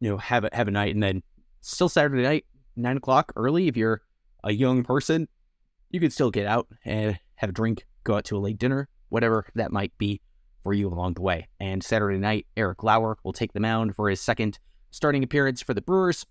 you 0.00 0.10
know 0.10 0.16
have 0.18 0.44
a 0.44 0.50
have 0.52 0.68
a 0.68 0.70
night, 0.70 0.94
and 0.94 1.02
then 1.02 1.22
still 1.60 1.88
Saturday 1.88 2.22
night, 2.22 2.44
nine 2.76 2.96
o'clock 2.96 3.32
early. 3.36 3.68
If 3.68 3.76
you're 3.76 4.02
a 4.42 4.52
young 4.52 4.84
person, 4.84 5.28
you 5.90 6.00
could 6.00 6.12
still 6.12 6.30
get 6.30 6.46
out 6.46 6.68
and 6.84 7.18
have 7.36 7.50
a 7.50 7.52
drink, 7.52 7.86
go 8.04 8.16
out 8.16 8.24
to 8.26 8.36
a 8.36 8.38
late 8.38 8.58
dinner, 8.58 8.88
whatever 9.08 9.46
that 9.54 9.72
might 9.72 9.96
be 9.98 10.20
for 10.62 10.72
you 10.72 10.88
along 10.88 11.14
the 11.14 11.22
way. 11.22 11.48
And 11.60 11.82
Saturday 11.82 12.18
night, 12.18 12.46
Eric 12.56 12.82
Lauer 12.82 13.18
will 13.22 13.32
take 13.32 13.52
the 13.52 13.60
mound 13.60 13.94
for 13.94 14.08
his 14.08 14.20
second 14.20 14.58
starting 14.90 15.22
appearance 15.22 15.62
for 15.62 15.74
the 15.74 15.82
Brewers. 15.82 16.26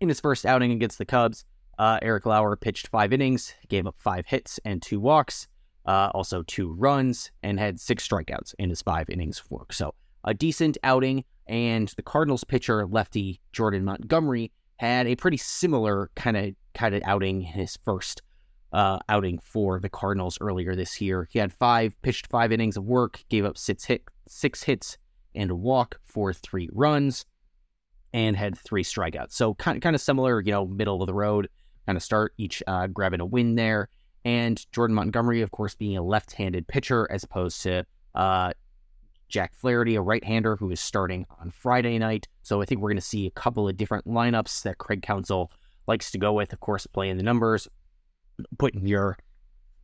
In 0.00 0.08
his 0.08 0.20
first 0.20 0.44
outing 0.44 0.72
against 0.72 0.98
the 0.98 1.04
Cubs, 1.04 1.44
uh, 1.78 1.98
Eric 2.02 2.26
Lauer 2.26 2.56
pitched 2.56 2.88
five 2.88 3.12
innings, 3.12 3.54
gave 3.68 3.86
up 3.86 3.96
five 3.98 4.26
hits 4.26 4.60
and 4.64 4.80
two 4.80 5.00
walks, 5.00 5.48
uh, 5.86 6.10
also 6.14 6.42
two 6.42 6.72
runs, 6.72 7.30
and 7.42 7.58
had 7.58 7.80
six 7.80 8.06
strikeouts 8.06 8.54
in 8.58 8.70
his 8.70 8.82
five 8.82 9.08
innings 9.08 9.40
of 9.40 9.50
work. 9.50 9.72
So 9.72 9.94
a 10.24 10.34
decent 10.34 10.76
outing. 10.82 11.24
And 11.48 11.88
the 11.96 12.02
Cardinals 12.02 12.42
pitcher, 12.42 12.86
lefty 12.86 13.40
Jordan 13.52 13.84
Montgomery, 13.84 14.50
had 14.78 15.06
a 15.06 15.14
pretty 15.14 15.36
similar 15.36 16.10
kind 16.16 16.36
of 16.36 16.54
kind 16.74 16.94
of 16.94 17.02
outing 17.04 17.42
in 17.42 17.48
his 17.48 17.78
first 17.84 18.20
uh, 18.72 18.98
outing 19.08 19.38
for 19.38 19.78
the 19.78 19.88
Cardinals 19.88 20.36
earlier 20.40 20.74
this 20.74 21.00
year. 21.00 21.28
He 21.30 21.38
had 21.38 21.52
five 21.52 21.94
pitched 22.02 22.26
five 22.26 22.50
innings 22.50 22.76
of 22.76 22.84
work, 22.84 23.22
gave 23.28 23.44
up 23.44 23.56
six 23.56 23.84
hit 23.84 24.02
six 24.28 24.64
hits 24.64 24.98
and 25.36 25.50
a 25.50 25.54
walk 25.54 26.00
for 26.04 26.32
three 26.32 26.68
runs 26.72 27.24
and 28.12 28.36
had 28.36 28.58
three 28.58 28.82
strikeouts. 28.82 29.32
So 29.32 29.54
kind 29.54 29.80
kind 29.80 29.94
of 29.94 30.02
similar, 30.02 30.40
you 30.40 30.50
know, 30.50 30.66
middle 30.66 31.00
of 31.00 31.06
the 31.06 31.14
road 31.14 31.48
kind 31.86 31.96
of 31.96 32.02
start, 32.02 32.34
each 32.36 32.62
uh, 32.66 32.88
grabbing 32.88 33.20
a 33.20 33.26
win 33.26 33.54
there. 33.54 33.88
And 34.26 34.60
Jordan 34.72 34.96
Montgomery, 34.96 35.40
of 35.40 35.52
course, 35.52 35.76
being 35.76 35.96
a 35.96 36.02
left-handed 36.02 36.66
pitcher 36.66 37.06
as 37.12 37.22
opposed 37.22 37.62
to 37.62 37.86
uh, 38.16 38.52
Jack 39.28 39.54
Flaherty, 39.54 39.94
a 39.94 40.02
right-hander 40.02 40.56
who 40.56 40.68
is 40.72 40.80
starting 40.80 41.26
on 41.40 41.52
Friday 41.52 41.96
night. 41.96 42.26
So 42.42 42.60
I 42.60 42.64
think 42.64 42.80
we're 42.80 42.88
going 42.88 42.96
to 42.96 43.06
see 43.06 43.28
a 43.28 43.30
couple 43.30 43.68
of 43.68 43.76
different 43.76 44.04
lineups 44.04 44.64
that 44.64 44.78
Craig 44.78 45.02
Counsell 45.02 45.52
likes 45.86 46.10
to 46.10 46.18
go 46.18 46.32
with. 46.32 46.52
Of 46.52 46.58
course, 46.58 46.88
playing 46.88 47.18
the 47.18 47.22
numbers, 47.22 47.68
putting 48.58 48.84
your 48.84 49.16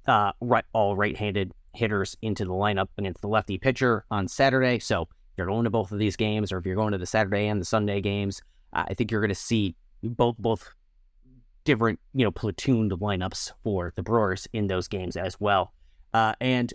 uh, 0.08 0.32
right, 0.40 0.64
all 0.72 0.96
right-handed 0.96 1.52
hitters 1.72 2.16
into 2.20 2.44
the 2.44 2.50
lineup 2.50 2.88
against 2.98 3.20
the 3.20 3.28
lefty 3.28 3.58
pitcher 3.58 4.04
on 4.10 4.26
Saturday. 4.26 4.80
So 4.80 5.02
if 5.02 5.08
you're 5.36 5.46
going 5.46 5.64
to 5.64 5.70
both 5.70 5.92
of 5.92 6.00
these 6.00 6.16
games, 6.16 6.50
or 6.50 6.58
if 6.58 6.66
you're 6.66 6.74
going 6.74 6.90
to 6.90 6.98
the 6.98 7.06
Saturday 7.06 7.46
and 7.46 7.60
the 7.60 7.64
Sunday 7.64 8.00
games, 8.00 8.42
uh, 8.72 8.86
I 8.88 8.94
think 8.94 9.12
you're 9.12 9.20
going 9.20 9.28
to 9.28 9.36
see 9.36 9.76
both 10.02 10.36
both 10.36 10.74
different 11.64 12.00
you 12.14 12.24
know 12.24 12.32
platooned 12.32 12.90
lineups 12.92 13.52
for 13.62 13.92
the 13.96 14.02
Brewers 14.02 14.48
in 14.52 14.66
those 14.66 14.88
games 14.88 15.16
as 15.16 15.40
well. 15.40 15.72
Uh, 16.12 16.34
and 16.40 16.72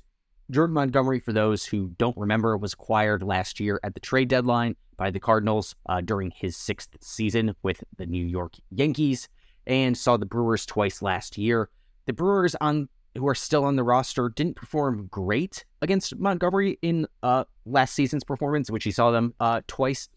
Jordan 0.49 0.73
Montgomery, 0.73 1.19
for 1.19 1.33
those 1.33 1.65
who 1.65 1.89
don't 1.97 2.17
remember, 2.17 2.57
was 2.57 2.73
acquired 2.73 3.21
last 3.21 3.59
year 3.59 3.79
at 3.83 3.93
the 3.93 3.99
trade 3.99 4.29
deadline 4.29 4.75
by 4.95 5.11
the 5.11 5.19
Cardinals 5.19 5.75
uh, 5.87 6.01
during 6.01 6.31
his 6.31 6.55
sixth 6.55 6.89
season 7.01 7.55
with 7.63 7.83
the 7.97 8.05
New 8.05 8.25
York 8.25 8.55
Yankees, 8.71 9.29
and 9.67 9.97
saw 9.97 10.17
the 10.17 10.25
Brewers 10.25 10.65
twice 10.65 11.01
last 11.01 11.37
year. 11.37 11.69
The 12.05 12.13
Brewers 12.13 12.55
on 12.61 12.87
who 13.17 13.27
are 13.27 13.35
still 13.35 13.65
on 13.65 13.75
the 13.75 13.83
roster 13.83 14.29
didn't 14.29 14.55
perform 14.55 15.07
great 15.11 15.65
against 15.81 16.15
Montgomery 16.15 16.77
in 16.81 17.07
uh, 17.23 17.43
last 17.65 17.93
season's 17.93 18.23
performance, 18.23 18.71
which 18.71 18.83
he 18.83 18.91
saw 18.91 19.11
them 19.11 19.33
uh, 19.39 19.61
twice. 19.67 20.07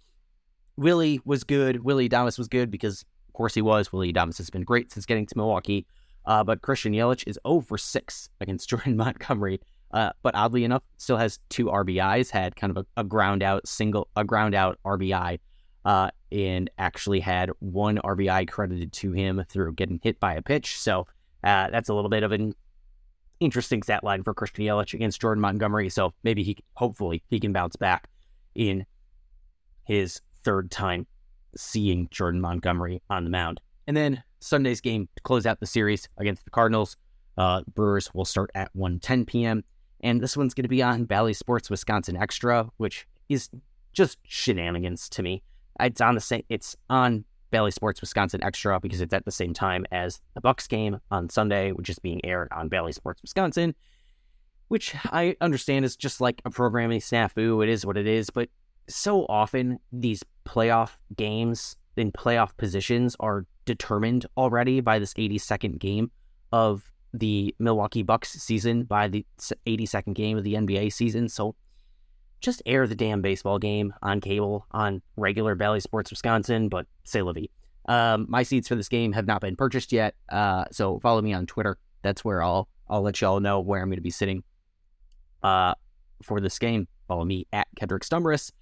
Willie 0.76 1.20
was 1.24 1.44
good. 1.44 1.82
Willie 1.82 2.08
Adames 2.08 2.38
was 2.38 2.48
good 2.48 2.70
because, 2.70 3.04
of 3.30 3.34
course, 3.34 3.54
he 3.54 3.62
was. 3.62 3.92
Willie 3.92 4.12
Adames 4.12 4.38
has 4.38 4.50
been 4.50 4.64
great 4.64 4.90
since 4.90 5.06
getting 5.06 5.24
to 5.24 5.36
Milwaukee. 5.36 5.86
Uh, 6.26 6.42
but 6.42 6.62
Christian 6.62 6.92
Yelich 6.92 7.22
is 7.28 7.38
0 7.46 7.60
for 7.60 7.78
6 7.78 8.28
against 8.40 8.68
Jordan 8.68 8.96
Montgomery. 8.96 9.60
Uh, 9.92 10.10
but 10.22 10.34
oddly 10.34 10.64
enough, 10.64 10.82
still 10.96 11.16
has 11.16 11.38
two 11.48 11.66
RBIs, 11.66 12.30
had 12.30 12.56
kind 12.56 12.76
of 12.76 12.84
a, 12.96 13.00
a 13.00 13.04
ground 13.04 13.44
out 13.44 13.68
single, 13.68 14.08
a 14.16 14.24
ground 14.24 14.56
out 14.56 14.80
RBI, 14.84 15.38
uh, 15.84 16.10
and 16.32 16.68
actually 16.76 17.20
had 17.20 17.50
one 17.60 17.98
RBI 17.98 18.48
credited 18.48 18.92
to 18.94 19.12
him 19.12 19.44
through 19.48 19.74
getting 19.74 20.00
hit 20.02 20.18
by 20.18 20.34
a 20.34 20.42
pitch. 20.42 20.76
So 20.76 21.06
uh, 21.44 21.70
that's 21.70 21.88
a 21.88 21.94
little 21.94 22.10
bit 22.10 22.24
of 22.24 22.32
an 22.32 22.52
interesting 23.38 23.84
stat 23.84 24.02
line 24.02 24.24
for 24.24 24.34
Christian 24.34 24.64
Yelich 24.64 24.92
against 24.92 25.20
Jordan 25.20 25.40
Montgomery. 25.40 25.88
So 25.88 26.14
maybe 26.24 26.42
he, 26.42 26.56
hopefully, 26.74 27.22
he 27.28 27.38
can 27.38 27.52
bounce 27.52 27.76
back 27.76 28.08
in 28.56 28.86
his 29.84 30.20
third 30.42 30.70
time 30.72 31.06
seeing 31.56 32.08
Jordan 32.10 32.40
Montgomery 32.40 33.02
on 33.10 33.24
the 33.24 33.30
mound. 33.30 33.60
And 33.86 33.96
then 33.96 34.22
Sunday's 34.40 34.80
game 34.80 35.08
to 35.16 35.22
close 35.22 35.46
out 35.46 35.60
the 35.60 35.66
series 35.66 36.08
against 36.18 36.44
the 36.44 36.50
Cardinals. 36.50 36.96
Uh, 37.36 37.62
Brewers 37.74 38.12
will 38.14 38.24
start 38.24 38.50
at 38.54 38.74
1:10 38.76 39.26
p.m. 39.26 39.64
And 40.02 40.20
this 40.20 40.36
one's 40.36 40.54
going 40.54 40.64
to 40.64 40.68
be 40.68 40.82
on 40.82 41.04
Bally 41.04 41.34
Sports 41.34 41.70
Wisconsin 41.70 42.16
Extra, 42.16 42.68
which 42.78 43.06
is 43.28 43.50
just 43.92 44.18
shenanigans 44.24 45.08
to 45.10 45.22
me. 45.22 45.42
It's 45.78 46.00
on 46.00 46.14
the 46.14 46.20
same. 46.20 46.42
It's 46.48 46.76
on 46.88 47.24
Bally 47.50 47.70
Sports 47.70 48.00
Wisconsin 48.00 48.42
Extra 48.42 48.80
because 48.80 49.00
it's 49.00 49.12
at 49.12 49.24
the 49.24 49.32
same 49.32 49.52
time 49.52 49.84
as 49.90 50.20
the 50.34 50.40
Bucks 50.40 50.66
game 50.66 51.00
on 51.10 51.28
Sunday, 51.28 51.72
which 51.72 51.90
is 51.90 51.98
being 51.98 52.20
aired 52.24 52.48
on 52.52 52.68
Bally 52.68 52.92
Sports 52.92 53.22
Wisconsin, 53.22 53.74
which 54.68 54.94
I 55.06 55.36
understand 55.40 55.84
is 55.84 55.96
just 55.96 56.20
like 56.20 56.40
a 56.44 56.50
programming 56.50 57.00
snafu. 57.00 57.62
It 57.62 57.68
is 57.68 57.84
what 57.84 57.96
it 57.96 58.06
is, 58.06 58.30
but 58.30 58.48
so 58.90 59.24
often 59.26 59.78
these 59.92 60.22
playoff 60.44 60.96
games 61.16 61.76
in 61.96 62.12
playoff 62.12 62.56
positions 62.56 63.16
are 63.20 63.46
determined 63.64 64.26
already 64.36 64.80
by 64.80 64.98
this 64.98 65.14
82nd 65.14 65.78
game 65.78 66.10
of 66.52 66.90
the 67.12 67.54
Milwaukee 67.58 68.02
Bucks 68.02 68.32
season, 68.32 68.84
by 68.84 69.08
the 69.08 69.24
82nd 69.66 70.14
game 70.14 70.38
of 70.38 70.44
the 70.44 70.54
NBA 70.54 70.92
season. 70.92 71.28
So 71.28 71.54
just 72.40 72.62
air 72.66 72.86
the 72.86 72.94
damn 72.94 73.22
baseball 73.22 73.58
game 73.58 73.92
on 74.02 74.20
cable 74.20 74.66
on 74.70 75.02
regular 75.16 75.54
Bally 75.54 75.80
Sports 75.80 76.10
Wisconsin, 76.10 76.68
but 76.68 76.86
say 77.04 77.20
vie. 77.20 77.48
Um, 77.86 78.26
my 78.28 78.42
seats 78.42 78.68
for 78.68 78.76
this 78.76 78.88
game 78.88 79.12
have 79.12 79.26
not 79.26 79.40
been 79.40 79.56
purchased 79.56 79.92
yet, 79.92 80.14
uh, 80.30 80.64
so 80.70 81.00
follow 81.00 81.20
me 81.22 81.32
on 81.32 81.46
Twitter. 81.46 81.76
That's 82.02 82.24
where 82.24 82.42
I'll 82.42 82.68
I'll 82.88 83.02
let 83.02 83.20
y'all 83.20 83.40
know 83.40 83.60
where 83.60 83.80
I'm 83.80 83.88
going 83.88 83.96
to 83.96 84.02
be 84.02 84.10
sitting 84.10 84.42
uh, 85.42 85.74
for 86.22 86.40
this 86.40 86.58
game. 86.58 86.88
Follow 87.08 87.24
me 87.24 87.46
at 87.52 87.68
Kedrick 87.80 88.00
Stumbris. 88.00 88.52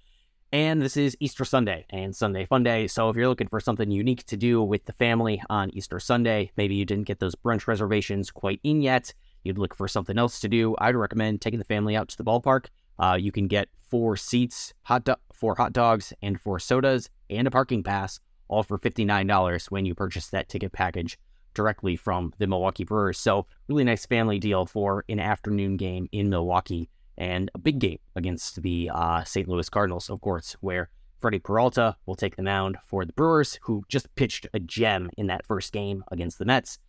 And 0.51 0.81
this 0.81 0.97
is 0.97 1.15
Easter 1.19 1.45
Sunday 1.45 1.85
and 1.91 2.15
Sunday 2.15 2.43
Fun 2.47 2.63
Day. 2.63 2.87
So 2.87 3.07
if 3.09 3.15
you're 3.15 3.27
looking 3.27 3.49
for 3.49 3.59
something 3.59 3.91
unique 3.91 4.25
to 4.25 4.35
do 4.35 4.63
with 4.63 4.85
the 4.85 4.93
family 4.93 5.39
on 5.47 5.69
Easter 5.75 5.99
Sunday, 5.99 6.51
maybe 6.57 6.73
you 6.73 6.85
didn't 6.85 7.05
get 7.05 7.19
those 7.19 7.35
brunch 7.35 7.67
reservations 7.67 8.31
quite 8.31 8.59
in 8.63 8.81
yet, 8.81 9.13
you'd 9.43 9.59
look 9.59 9.75
for 9.75 9.87
something 9.87 10.17
else 10.17 10.39
to 10.39 10.47
do, 10.47 10.75
I'd 10.79 10.95
recommend 10.95 11.41
taking 11.41 11.59
the 11.59 11.65
family 11.65 11.95
out 11.95 12.09
to 12.09 12.17
the 12.17 12.23
ballpark. 12.23 12.65
Uh, 12.97 13.15
you 13.19 13.31
can 13.31 13.47
get 13.47 13.69
four 13.79 14.17
seats, 14.17 14.73
hot 14.83 15.05
do- 15.05 15.15
four 15.31 15.53
hot 15.53 15.71
dogs, 15.71 16.13
and 16.23 16.41
four 16.41 16.57
sodas 16.59 17.11
and 17.29 17.47
a 17.47 17.51
parking 17.51 17.83
pass, 17.83 18.19
all 18.47 18.63
for 18.63 18.79
$59 18.79 19.69
when 19.69 19.85
you 19.85 19.93
purchase 19.93 20.29
that 20.29 20.49
ticket 20.49 20.71
package 20.71 21.19
directly 21.53 21.95
from 21.95 22.33
the 22.39 22.47
Milwaukee 22.47 22.85
Brewers. 22.85 23.19
So, 23.19 23.45
really 23.67 23.83
nice 23.83 24.07
family 24.07 24.39
deal 24.39 24.65
for 24.65 25.05
an 25.09 25.19
afternoon 25.19 25.77
game 25.77 26.07
in 26.11 26.29
Milwaukee 26.29 26.89
and 27.19 27.51
a 27.53 27.59
big 27.59 27.77
game 27.77 27.99
against 28.15 28.61
the 28.63 28.89
uh, 28.91 29.23
St. 29.25 29.47
Louis 29.47 29.69
Cardinals, 29.69 30.09
of 30.09 30.21
course, 30.21 30.55
where 30.61 30.89
Freddie 31.19 31.39
Peralta 31.39 31.97
will 32.05 32.15
take 32.15 32.37
the 32.37 32.41
mound 32.41 32.77
for 32.85 33.03
the 33.03 33.13
Brewers, 33.13 33.59
who 33.63 33.83
just 33.89 34.13
pitched 34.15 34.47
a 34.53 34.59
gem 34.59 35.09
in 35.17 35.27
that 35.27 35.45
first 35.45 35.73
game 35.73 36.03
against 36.11 36.39
the 36.39 36.45
Mets. 36.45 36.79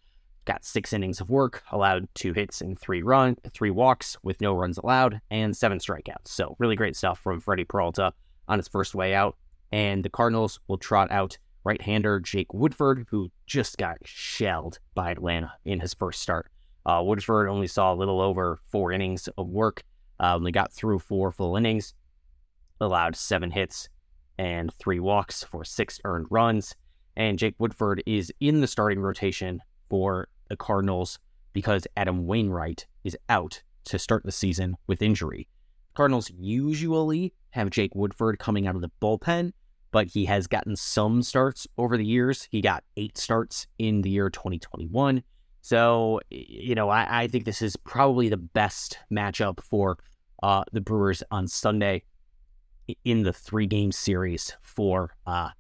Got 0.45 0.65
six 0.65 0.93
innings 0.93 1.21
of 1.21 1.31
work, 1.31 1.65
allowed 1.73 2.09
two 2.15 2.33
hits 2.33 2.61
and 2.61 2.79
three 2.79 3.03
run, 3.03 3.37
three 3.53 3.71
walks 3.71 4.17
with 4.23 4.41
no 4.41 4.55
runs 4.55 4.79
allowed, 4.79 5.21
and 5.31 5.55
seven 5.57 5.79
strikeouts. 5.79 6.29
So 6.29 6.57
really 6.61 6.77
great 6.77 6.97
stuff 6.97 7.19
from 7.19 7.41
Freddie 7.41 7.65
Peralta 7.65 8.13
on 8.47 8.59
his 8.59 8.69
first 8.69 8.95
way 8.95 9.15
out. 9.15 9.37
And 9.73 10.05
the 10.05 10.11
Cardinals 10.11 10.61
will 10.69 10.79
trot 10.79 11.11
out 11.11 11.39
right-hander 11.65 12.21
Jake 12.21 12.55
Woodford, 12.55 13.07
who 13.11 13.31
just 13.47 13.79
got 13.79 13.99
shelled 14.05 14.79
by 14.95 15.11
Atlanta 15.11 15.53
in 15.65 15.81
his 15.81 15.93
first 15.93 16.23
start. 16.23 16.51
Uh, 16.87 17.03
Woodford 17.05 17.49
only 17.49 17.67
saw 17.67 17.93
a 17.93 17.95
little 17.95 18.21
over 18.21 18.59
four 18.69 18.93
innings 18.93 19.29
of 19.37 19.49
work, 19.49 19.83
uh, 20.21 20.35
only 20.35 20.53
got 20.53 20.73
through 20.73 20.99
four 20.99 21.31
full 21.31 21.57
innings, 21.57 21.95
allowed 22.81 23.17
seven 23.17 23.51
hits 23.51 23.89
and 24.39 24.73
three 24.75 25.01
walks 25.01 25.43
for 25.43 25.65
six 25.65 25.99
earned 26.05 26.27
runs. 26.31 26.75
And 27.17 27.39
Jake 27.39 27.57
Woodford 27.59 28.03
is 28.07 28.33
in 28.41 28.61
the 28.61 28.67
starting 28.67 29.01
rotation 29.01 29.61
for 29.89 30.29
the 30.49 30.57
Cardinals 30.57 31.19
because 31.53 31.87
Adam 31.97 32.27
Wainwright 32.27 32.87
is 33.05 33.17
out 33.29 33.63
to 33.85 33.99
start 33.99 34.25
the 34.25 34.33
season 34.33 34.77
with 34.87 35.03
injury. 35.03 35.49
Cardinals 35.95 36.31
usually 36.39 37.35
have 37.51 37.71
Jake 37.71 37.95
Woodford 37.95 38.39
coming 38.39 38.67
out 38.67 38.77
of 38.77 38.81
the 38.81 38.91
bullpen 39.03 39.53
but 39.91 40.09
he 40.09 40.25
has 40.27 40.47
gotten 40.47 40.77
some 40.77 41.23
starts 41.23 41.67
over 41.77 41.97
the 41.97 42.05
years. 42.05 42.49
He 42.51 42.61
got 42.61 42.85
eight 42.97 43.19
starts 43.19 43.67
in 43.79 44.03
the 44.03 44.11
year 44.11 44.31
2021. 44.31 45.23
So, 45.63 46.21
you 46.31 46.75
know, 46.75 46.89
I, 46.89 47.23
I 47.23 47.27
think 47.27 47.45
this 47.45 47.61
is 47.61 47.77
probably 47.77 48.29
the 48.29 48.37
best 48.37 48.99
matchup 49.13 49.63
for 49.63 49.99
uh, 50.43 50.65
the 50.73 50.81
Brewers 50.81 51.23
on 51.31 51.47
Sunday 51.47 52.03
in 53.05 53.23
the 53.23 53.33
three 53.33 53.67
game 53.67 53.93
series 53.93 54.57
for 54.63 55.15
uh, 55.27 55.51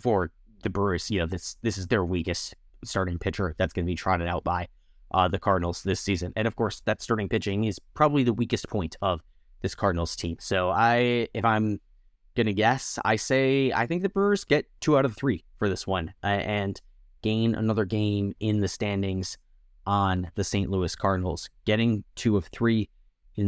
for 0.00 0.32
the 0.62 0.70
Brewers. 0.70 1.10
You 1.10 1.20
know, 1.20 1.26
this 1.26 1.56
this 1.62 1.78
is 1.78 1.86
their 1.88 2.04
weakest 2.04 2.54
starting 2.84 3.18
pitcher 3.18 3.54
that's 3.58 3.72
going 3.72 3.84
to 3.84 3.90
be 3.90 3.96
trotted 3.96 4.28
out 4.28 4.44
by 4.44 4.68
uh, 5.12 5.28
the 5.28 5.38
Cardinals 5.38 5.82
this 5.82 6.00
season. 6.00 6.32
And 6.36 6.46
of 6.46 6.56
course, 6.56 6.82
that 6.86 7.02
starting 7.02 7.28
pitching 7.28 7.64
is 7.64 7.78
probably 7.94 8.22
the 8.22 8.32
weakest 8.32 8.68
point 8.68 8.96
of 9.02 9.20
this 9.60 9.74
Cardinals 9.74 10.16
team. 10.16 10.36
So 10.40 10.70
I, 10.70 11.28
if 11.34 11.44
I'm 11.44 11.80
gonna 12.36 12.52
guess. 12.52 12.98
I 13.04 13.16
say 13.16 13.72
I 13.72 13.86
think 13.86 14.02
the 14.02 14.08
Brewers 14.08 14.44
get 14.44 14.66
two 14.80 14.96
out 14.96 15.04
of 15.04 15.16
three 15.16 15.44
for 15.58 15.68
this 15.68 15.86
one 15.86 16.14
uh, 16.22 16.26
and 16.26 16.80
gain 17.22 17.54
another 17.54 17.84
game 17.84 18.32
in 18.40 18.60
the 18.60 18.68
standings 18.68 19.36
on 19.86 20.30
the 20.34 20.44
St. 20.44 20.70
Louis 20.70 20.94
Cardinals. 20.94 21.48
Getting 21.64 22.04
two 22.14 22.36
of 22.36 22.46
three 22.46 22.88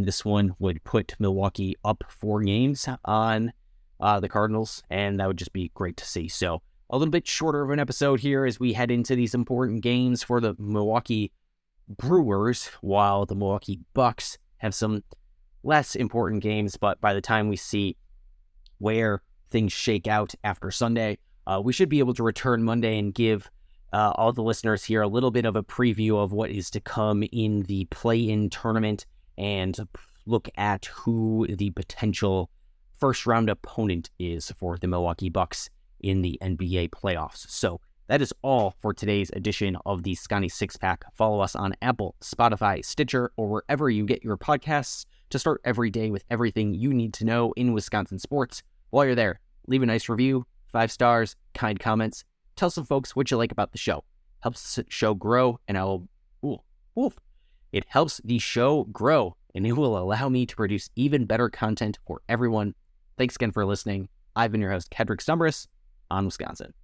this 0.01 0.25
one 0.25 0.55
would 0.59 0.83
put 0.85 1.15
Milwaukee 1.19 1.77
up 1.85 2.05
four 2.09 2.41
games 2.43 2.89
on 3.05 3.53
uh, 4.01 4.19
the 4.19 4.29
Cardinals, 4.31 4.83
and 4.89 5.21
that 5.21 5.29
would 5.29 5.37
just 5.37 5.53
be 5.53 5.71
great 5.75 5.99
to 5.99 6.07
see. 6.07 6.29
So 6.29 6.63
a 6.89 6.97
little 6.97 7.13
bit 7.13 7.29
shorter 7.29 7.63
of 7.63 7.71
an 7.71 7.79
episode 7.79 8.21
here 8.21 8.47
as 8.47 8.59
we 8.59 8.73
head 8.73 8.91
into 8.91 9.15
these 9.15 9.35
important 9.35 9.83
games 9.83 10.23
for 10.23 10.41
the 10.41 10.55
Milwaukee 10.59 11.31
Brewers, 11.89 12.71
while 12.81 13.27
the 13.27 13.35
Milwaukee 13.35 13.81
Bucks 13.93 14.39
have 14.59 14.75
some 14.75 15.05
less 15.63 15.95
important 15.95 16.43
games. 16.43 16.77
But 16.77 17.01
by 17.01 17.13
the 17.13 17.21
time 17.21 17.49
we 17.49 17.57
see 17.57 17.97
where 18.79 19.23
things 19.53 19.73
shake 19.73 20.09
out 20.09 20.35
after 20.43 20.73
Sunday. 20.73 21.19
Uh, 21.47 21.61
we 21.63 21.73
should 21.73 21.89
be 21.89 22.01
able 22.01 22.15
to 22.15 22.25
return 22.25 22.65
Monday 22.65 22.99
and 22.99 23.15
give 23.15 23.49
uh, 23.93 24.13
all 24.17 24.33
the 24.33 24.43
listeners 24.43 24.83
here 24.83 25.03
a 25.03 25.09
little 25.09 25.31
bit 25.31 25.45
of 25.45 25.55
a 25.55 25.63
preview 25.63 26.17
of 26.17 26.33
what 26.33 26.51
is 26.51 26.71
to 26.71 26.81
come 26.81 27.23
in 27.31 27.63
the 27.65 27.85
play 27.87 28.29
in 28.29 28.51
tournament 28.51 29.07
and 29.39 29.79
look 30.27 30.49
at 30.57 30.87
who 30.87 31.47
the 31.49 31.71
potential 31.71 32.51
first 32.99 33.27
round 33.27 33.51
opponent 33.51 34.11
is 34.19 34.53
for 34.59 34.79
the 34.79 34.87
Milwaukee 34.87 35.29
Bucks 35.29 35.69
in 36.01 36.23
the 36.23 36.39
NBA 36.43 36.91
playoffs. 36.91 37.49
So 37.51 37.81
that 38.09 38.21
is 38.21 38.33
all 38.43 38.75
for 38.81 38.93
today's 38.93 39.31
edition 39.35 39.77
of 39.87 40.03
the 40.03 40.15
Sconnie 40.15 40.51
Six 40.51 40.77
Pack. 40.77 41.05
Follow 41.15 41.41
us 41.41 41.57
on 41.57 41.75
Apple, 41.81 42.15
Spotify, 42.21 42.85
Stitcher, 42.85 43.33
or 43.37 43.49
wherever 43.49 43.89
you 43.89 44.05
get 44.05 44.23
your 44.23 44.37
podcasts 44.37 45.07
to 45.31 45.39
start 45.39 45.61
every 45.65 45.91
day 45.91 46.11
with 46.11 46.25
everything 46.31 46.75
you 46.75 46.93
need 46.93 47.15
to 47.15 47.25
know 47.25 47.53
in 47.57 47.73
Wisconsin 47.73 48.19
sports. 48.19 48.63
While 48.91 49.07
you're 49.07 49.15
there, 49.15 49.41
leave 49.67 49.83
a 49.83 49.87
nice 49.87 50.09
review, 50.09 50.47
five 50.71 50.93
stars, 50.93 51.37
kind 51.55 51.81
comments. 51.81 52.25
Tell 52.57 52.71
some 52.71 52.85
folks 52.85 53.17
what 53.17 53.31
you 53.31 53.37
like 53.37 53.53
about 53.53 53.73
the 53.73 53.79
show. 53.79 54.05
Helps 54.41 54.75
the 54.75 54.85
show 54.89 55.15
grow, 55.15 55.59
and 55.67 55.79
I'll, 55.79 56.07
ooh, 56.45 56.59
oof. 56.99 57.15
It 57.73 57.87
helps 57.89 58.21
the 58.23 58.39
show 58.39 58.85
grow, 58.85 59.37
and 59.55 59.67
it 59.67 59.73
will 59.73 59.97
allow 59.97 60.29
me 60.29 60.45
to 60.45 60.57
produce 60.57 60.91
even 60.95 61.25
better 61.25 61.49
content 61.49 61.99
for 62.07 62.21
everyone. 62.29 62.75
Thanks 63.17 63.37
again 63.37 63.51
for 63.51 63.65
listening. 63.65 64.11
I've 64.37 64.53
been 64.53 64.61
your 64.61 64.73
host, 64.73 64.91
Kedrick 64.91 65.25
Stumbris 65.25 65.67
on 66.11 66.27
Wisconsin. 66.27 66.75